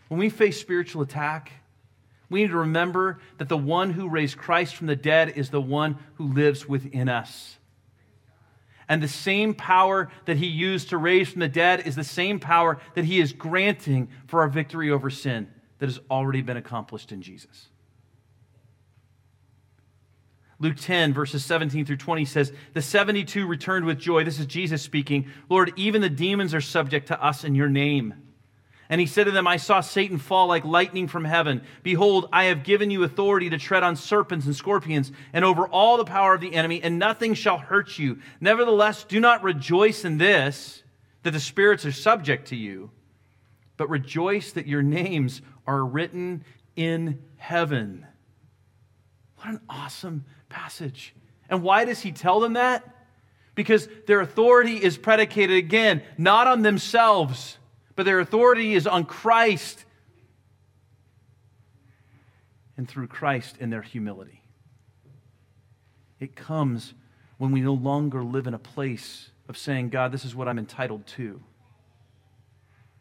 When 0.08 0.20
we 0.20 0.28
face 0.28 0.60
spiritual 0.60 1.02
attack, 1.02 1.50
we 2.28 2.42
need 2.42 2.50
to 2.50 2.58
remember 2.58 3.20
that 3.38 3.48
the 3.48 3.56
one 3.56 3.90
who 3.90 4.08
raised 4.08 4.36
Christ 4.36 4.76
from 4.76 4.86
the 4.86 4.96
dead 4.96 5.30
is 5.30 5.50
the 5.50 5.60
one 5.60 5.98
who 6.14 6.32
lives 6.32 6.68
within 6.68 7.08
us. 7.08 7.56
And 8.90 9.00
the 9.00 9.08
same 9.08 9.54
power 9.54 10.10
that 10.24 10.36
he 10.36 10.48
used 10.48 10.88
to 10.88 10.98
raise 10.98 11.28
from 11.28 11.38
the 11.38 11.48
dead 11.48 11.86
is 11.86 11.94
the 11.94 12.02
same 12.02 12.40
power 12.40 12.80
that 12.94 13.04
he 13.04 13.20
is 13.20 13.32
granting 13.32 14.08
for 14.26 14.40
our 14.40 14.48
victory 14.48 14.90
over 14.90 15.10
sin 15.10 15.46
that 15.78 15.86
has 15.86 16.00
already 16.10 16.42
been 16.42 16.56
accomplished 16.56 17.12
in 17.12 17.22
Jesus. 17.22 17.68
Luke 20.58 20.76
10, 20.76 21.14
verses 21.14 21.44
17 21.44 21.86
through 21.86 21.98
20 21.98 22.24
says, 22.24 22.52
The 22.74 22.82
72 22.82 23.46
returned 23.46 23.86
with 23.86 24.00
joy. 24.00 24.24
This 24.24 24.40
is 24.40 24.46
Jesus 24.46 24.82
speaking. 24.82 25.30
Lord, 25.48 25.72
even 25.76 26.00
the 26.00 26.10
demons 26.10 26.52
are 26.52 26.60
subject 26.60 27.06
to 27.08 27.24
us 27.24 27.44
in 27.44 27.54
your 27.54 27.68
name. 27.68 28.14
And 28.90 29.00
he 29.00 29.06
said 29.06 29.24
to 29.24 29.30
them, 29.30 29.46
I 29.46 29.56
saw 29.56 29.80
Satan 29.80 30.18
fall 30.18 30.48
like 30.48 30.64
lightning 30.64 31.06
from 31.06 31.24
heaven. 31.24 31.62
Behold, 31.84 32.28
I 32.32 32.44
have 32.46 32.64
given 32.64 32.90
you 32.90 33.04
authority 33.04 33.48
to 33.48 33.56
tread 33.56 33.84
on 33.84 33.94
serpents 33.94 34.46
and 34.46 34.56
scorpions 34.56 35.12
and 35.32 35.44
over 35.44 35.68
all 35.68 35.96
the 35.96 36.04
power 36.04 36.34
of 36.34 36.40
the 36.40 36.52
enemy, 36.52 36.82
and 36.82 36.98
nothing 36.98 37.34
shall 37.34 37.56
hurt 37.56 38.00
you. 38.00 38.18
Nevertheless, 38.40 39.04
do 39.04 39.20
not 39.20 39.44
rejoice 39.44 40.04
in 40.04 40.18
this, 40.18 40.82
that 41.22 41.30
the 41.30 41.38
spirits 41.38 41.86
are 41.86 41.92
subject 41.92 42.48
to 42.48 42.56
you, 42.56 42.90
but 43.76 43.88
rejoice 43.88 44.52
that 44.52 44.66
your 44.66 44.82
names 44.82 45.40
are 45.68 45.84
written 45.84 46.44
in 46.74 47.22
heaven. 47.36 48.04
What 49.36 49.50
an 49.50 49.60
awesome 49.68 50.24
passage. 50.48 51.14
And 51.48 51.62
why 51.62 51.84
does 51.84 52.00
he 52.00 52.10
tell 52.10 52.40
them 52.40 52.54
that? 52.54 52.84
Because 53.54 53.88
their 54.08 54.20
authority 54.20 54.82
is 54.82 54.98
predicated 54.98 55.58
again, 55.58 56.02
not 56.18 56.48
on 56.48 56.62
themselves, 56.62 57.56
but 58.00 58.04
their 58.04 58.20
authority 58.20 58.72
is 58.72 58.86
on 58.86 59.04
Christ 59.04 59.84
and 62.78 62.88
through 62.88 63.08
Christ 63.08 63.58
in 63.60 63.68
their 63.68 63.82
humility. 63.82 64.42
It 66.18 66.34
comes 66.34 66.94
when 67.36 67.52
we 67.52 67.60
no 67.60 67.74
longer 67.74 68.24
live 68.24 68.46
in 68.46 68.54
a 68.54 68.58
place 68.58 69.28
of 69.50 69.58
saying, 69.58 69.90
God, 69.90 70.12
this 70.12 70.24
is 70.24 70.34
what 70.34 70.48
I'm 70.48 70.58
entitled 70.58 71.06
to. 71.08 71.42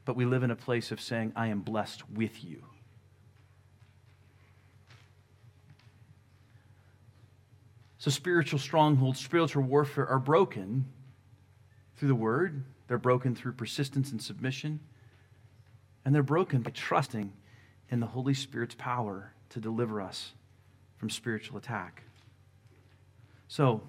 But 0.03 0.17
we 0.17 0.25
live 0.25 0.43
in 0.43 0.51
a 0.51 0.55
place 0.57 0.91
of 0.91 0.99
saying, 0.99 1.31
I 1.33 1.47
am 1.47 1.61
blessed 1.61 2.03
with 2.09 2.43
you. 2.43 2.61
So, 7.99 8.11
spiritual 8.11 8.59
strongholds, 8.59 9.21
spiritual 9.21 9.63
warfare 9.63 10.07
are 10.07 10.19
broken 10.19 10.87
through 11.95 12.09
the 12.09 12.15
word, 12.15 12.65
they're 12.89 12.97
broken 12.97 13.35
through 13.35 13.53
persistence 13.53 14.11
and 14.11 14.19
submission, 14.19 14.79
and 16.03 16.13
they're 16.13 16.23
broken 16.23 16.63
by 16.63 16.71
trusting 16.71 17.31
in 17.89 17.99
the 17.99 18.07
Holy 18.07 18.33
Spirit's 18.33 18.73
power 18.75 19.31
to 19.49 19.59
deliver 19.59 20.01
us 20.01 20.31
from 20.97 21.11
spiritual 21.11 21.59
attack. 21.59 22.01
So, 23.47 23.83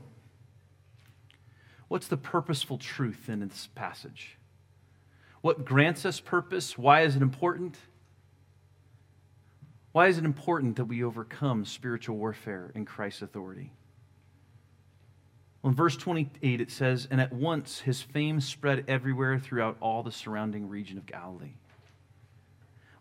what's 1.88 2.08
the 2.08 2.18
purposeful 2.18 2.76
truth 2.76 3.30
in 3.30 3.40
this 3.40 3.70
passage? 3.74 4.36
What 5.40 5.64
grants 5.64 6.04
us 6.04 6.20
purpose? 6.20 6.76
Why 6.76 7.00
is 7.00 7.16
it 7.16 7.22
important? 7.22 7.78
Why 9.92 10.08
is 10.08 10.18
it 10.18 10.26
important 10.26 10.76
that 10.76 10.84
we 10.84 11.02
overcome 11.02 11.64
spiritual 11.64 12.18
warfare 12.18 12.70
in 12.74 12.84
Christ's 12.84 13.22
authority? 13.22 13.72
Well, 15.62 15.70
in 15.70 15.76
verse 15.76 15.96
28, 15.96 16.60
it 16.60 16.70
says, 16.70 17.06
And 17.10 17.20
at 17.20 17.32
once 17.32 17.80
his 17.80 18.00
fame 18.00 18.40
spread 18.40 18.84
everywhere 18.88 19.38
throughout 19.38 19.76
all 19.80 20.02
the 20.02 20.12
surrounding 20.12 20.68
region 20.68 20.96
of 20.96 21.06
Galilee. 21.06 21.54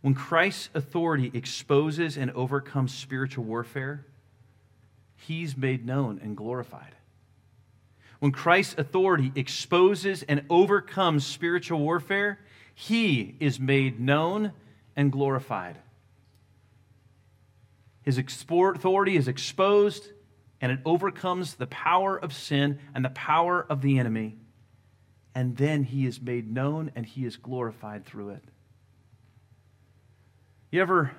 When 0.02 0.14
Christ's 0.14 0.70
authority 0.74 1.32
exposes 1.34 2.18
and 2.18 2.32
overcomes 2.32 2.94
spiritual 2.94 3.44
warfare, 3.46 4.06
he's 5.16 5.58
made 5.58 5.86
known 5.86 6.20
and 6.24 6.36
glorified. 6.36 6.96
When 8.20 8.32
Christ's 8.32 8.76
authority 8.78 9.32
exposes 9.36 10.24
and 10.24 10.44
overcomes 10.50 11.26
spiritual 11.26 11.80
warfare, 11.80 12.40
he 12.76 13.36
is 13.40 13.60
made 13.60 14.00
known 14.00 14.52
and 14.96 15.12
glorified. 15.12 15.78
His 18.04 18.18
authority 18.18 19.16
is 19.16 19.28
exposed 19.28 20.10
and 20.62 20.72
it 20.72 20.80
overcomes 20.86 21.56
the 21.56 21.68
power 21.68 22.18
of 22.18 22.34
sin 22.34 22.80
and 22.94 23.04
the 23.04 23.10
power 23.10 23.66
of 23.70 23.82
the 23.82 23.98
enemy. 24.00 24.36
And 25.34 25.56
then 25.56 25.84
he 25.84 26.06
is 26.06 26.22
made 26.22 26.52
known 26.52 26.92
and 26.96 27.06
he 27.06 27.26
is 27.26 27.38
glorified 27.38 28.06
through 28.06 28.32
it. 28.32 28.44
You 30.72 30.82
ever 30.82 31.12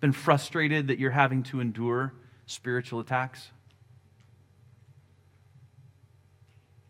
been 0.00 0.12
frustrated 0.12 0.88
that 0.88 0.98
you're 0.98 1.10
having 1.10 1.44
to 1.44 1.60
endure 1.60 2.12
spiritual 2.46 3.00
attacks? 3.00 3.48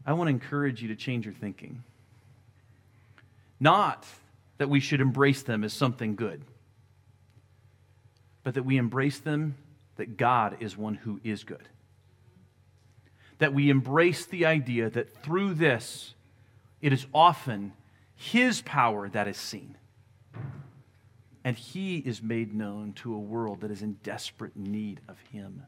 I 0.06 0.14
want 0.14 0.28
to 0.28 0.32
encourage 0.32 0.80
you 0.80 0.88
to 0.88 0.96
change 0.96 1.26
your 1.26 1.34
thinking. 1.34 1.84
Not 3.60 4.06
that 4.56 4.70
we 4.70 4.80
should 4.80 5.00
embrace 5.00 5.42
them 5.42 5.62
as 5.62 5.74
something 5.74 6.16
good, 6.16 6.42
but 8.42 8.54
that 8.54 8.62
we 8.62 8.78
embrace 8.78 9.18
them 9.18 9.56
that 9.96 10.16
God 10.16 10.56
is 10.60 10.76
one 10.76 10.94
who 10.94 11.20
is 11.22 11.44
good 11.44 11.68
that 13.38 13.54
we 13.54 13.70
embrace 13.70 14.26
the 14.26 14.46
idea 14.46 14.90
that 14.90 15.22
through 15.22 15.54
this, 15.54 16.14
it 16.80 16.92
is 16.92 17.06
often 17.14 17.72
His 18.14 18.60
power 18.62 19.08
that 19.08 19.28
is 19.28 19.36
seen. 19.36 19.76
And 21.44 21.56
He 21.56 21.98
is 21.98 22.22
made 22.22 22.52
known 22.52 22.92
to 22.94 23.14
a 23.14 23.18
world 23.18 23.60
that 23.60 23.70
is 23.70 23.82
in 23.82 23.94
desperate 24.02 24.56
need 24.56 25.00
of 25.08 25.18
Him. 25.32 25.62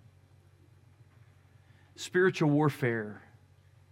Spiritual 1.96 2.50
warfare 2.50 3.22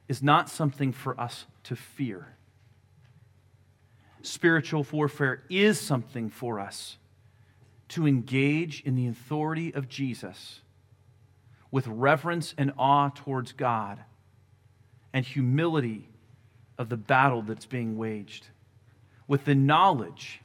is 0.09 0.23
not 0.23 0.49
something 0.49 0.93
for 0.93 1.19
us 1.21 1.47
to 1.65 1.77
fear. 1.77 2.35
Spiritual 4.23 4.87
warfare 4.91 5.43
is 5.49 5.81
something 5.81 6.31
for 6.31 6.59
us 6.59 6.97
to 7.89 8.07
engage 8.07 8.83
in 8.83 8.97
the 8.97 9.07
authority 9.07 9.73
of 9.73 9.89
Jesus 9.89 10.61
with 11.71 11.87
reverence 11.87 12.55
and 12.57 12.73
awe 12.79 13.11
towards 13.15 13.53
God 13.53 13.99
and 15.13 15.25
humility 15.25 16.09
of 16.77 16.89
the 16.89 16.97
battle 16.97 17.43
that's 17.43 17.67
being 17.67 17.99
waged, 17.99 18.47
with 19.27 19.45
the 19.45 19.55
knowledge 19.55 20.41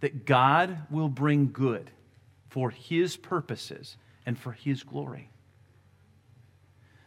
that 0.00 0.24
God 0.24 0.78
will 0.90 1.08
bring 1.08 1.50
good 1.52 1.90
for 2.48 2.70
His 2.70 3.16
purposes 3.16 3.96
and 4.26 4.38
for 4.38 4.52
His 4.52 4.82
glory. 4.82 5.30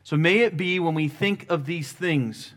So 0.04 0.18
may 0.18 0.40
it 0.40 0.58
be 0.58 0.80
when 0.80 0.96
we 0.96 1.08
think 1.08 1.50
of 1.50 1.66
these 1.66 1.92
things 1.92 2.54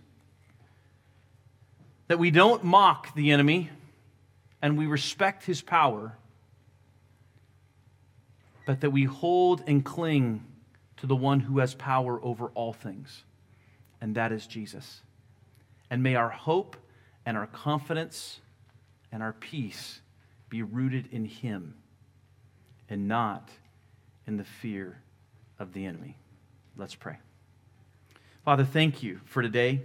that 2.09 2.19
we 2.19 2.31
don't 2.31 2.65
mock 2.65 3.15
the 3.15 3.31
enemy 3.31 3.71
and 4.63 4.79
we 4.79 4.87
respect 4.87 5.45
his 5.45 5.61
power, 5.61 6.17
but 8.67 8.81
that 8.81 8.91
we 8.91 9.05
hold 9.05 9.63
and 9.67 9.85
cling 9.85 10.45
to 10.99 11.07
the 11.07 11.17
one 11.17 11.41
who 11.41 11.59
has 11.59 11.75
power 11.75 12.23
over 12.23 12.49
all 12.55 12.73
things, 12.73 13.25
and 14.01 14.15
that 14.15 14.33
is 14.33 14.47
Jesus. 14.47 15.03
And 15.91 16.03
may 16.03 16.15
our 16.15 16.31
hope 16.31 16.77
and 17.27 17.37
our 17.37 17.47
confidence 17.47 18.41
and 19.13 19.23
our 19.23 19.33
peace 19.33 20.01
be 20.49 20.63
rooted 20.63 21.09
in 21.11 21.25
him 21.25 21.75
and 22.89 23.09
not 23.09 23.49
in 24.27 24.37
the 24.37 24.45
fear 24.45 24.99
of 25.59 25.73
the 25.73 25.85
enemy. 25.85 26.17
Let's 26.77 26.95
pray. 26.95 27.17
Father, 28.45 28.65
thank 28.65 29.03
you 29.03 29.21
for 29.25 29.43
today. 29.43 29.83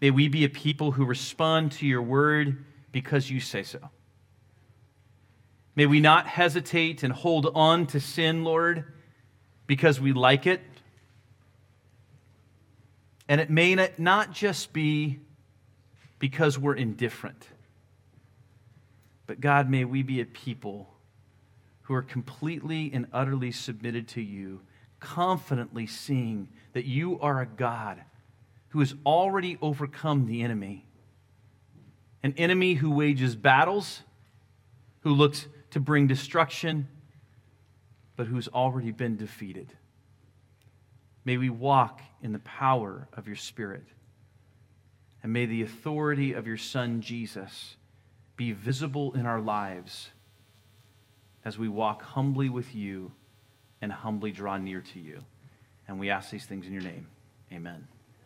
May 0.00 0.10
we 0.10 0.28
be 0.28 0.44
a 0.44 0.48
people 0.48 0.92
who 0.92 1.04
respond 1.04 1.72
to 1.72 1.86
your 1.86 2.02
word 2.02 2.64
because 2.92 3.30
you 3.30 3.40
say 3.40 3.62
so. 3.62 3.90
May 5.74 5.86
we 5.86 6.00
not 6.00 6.26
hesitate 6.26 7.02
and 7.02 7.12
hold 7.12 7.50
on 7.54 7.86
to 7.88 8.00
sin, 8.00 8.44
Lord 8.44 8.84
because 9.66 10.00
we 10.00 10.12
like 10.12 10.46
it. 10.46 10.60
And 13.28 13.40
it 13.40 13.50
may 13.50 13.74
not 13.98 14.32
just 14.32 14.72
be 14.72 15.18
because 16.18 16.58
we're 16.58 16.76
indifferent. 16.76 17.48
But 19.26 19.40
God, 19.40 19.68
may 19.68 19.84
we 19.84 20.02
be 20.02 20.20
a 20.20 20.24
people 20.24 20.88
who 21.82 21.94
are 21.94 22.02
completely 22.02 22.90
and 22.92 23.06
utterly 23.12 23.50
submitted 23.50 24.08
to 24.08 24.22
you, 24.22 24.60
confidently 25.00 25.86
seeing 25.86 26.48
that 26.72 26.84
you 26.84 27.18
are 27.20 27.40
a 27.40 27.46
God 27.46 28.00
who 28.68 28.80
has 28.80 28.94
already 29.04 29.58
overcome 29.60 30.26
the 30.26 30.42
enemy. 30.42 30.86
An 32.22 32.34
enemy 32.36 32.74
who 32.74 32.90
wages 32.90 33.36
battles, 33.36 34.02
who 35.00 35.14
looks 35.14 35.46
to 35.70 35.80
bring 35.80 36.06
destruction, 36.06 36.88
but 38.16 38.26
who's 38.26 38.48
already 38.48 38.90
been 38.90 39.16
defeated. 39.16 39.72
May 41.24 41.36
we 41.36 41.50
walk 41.50 42.00
in 42.22 42.32
the 42.32 42.38
power 42.40 43.08
of 43.12 43.26
your 43.26 43.36
Spirit. 43.36 43.84
And 45.22 45.32
may 45.32 45.46
the 45.46 45.62
authority 45.62 46.32
of 46.32 46.46
your 46.46 46.56
Son, 46.56 47.00
Jesus, 47.00 47.76
be 48.36 48.52
visible 48.52 49.12
in 49.14 49.26
our 49.26 49.40
lives 49.40 50.10
as 51.44 51.58
we 51.58 51.68
walk 51.68 52.02
humbly 52.02 52.48
with 52.48 52.74
you 52.74 53.12
and 53.80 53.92
humbly 53.92 54.30
draw 54.30 54.56
near 54.56 54.80
to 54.80 55.00
you. 55.00 55.24
And 55.88 55.98
we 55.98 56.10
ask 56.10 56.30
these 56.30 56.46
things 56.46 56.66
in 56.66 56.72
your 56.72 56.82
name. 56.82 57.06
Amen. 57.52 57.86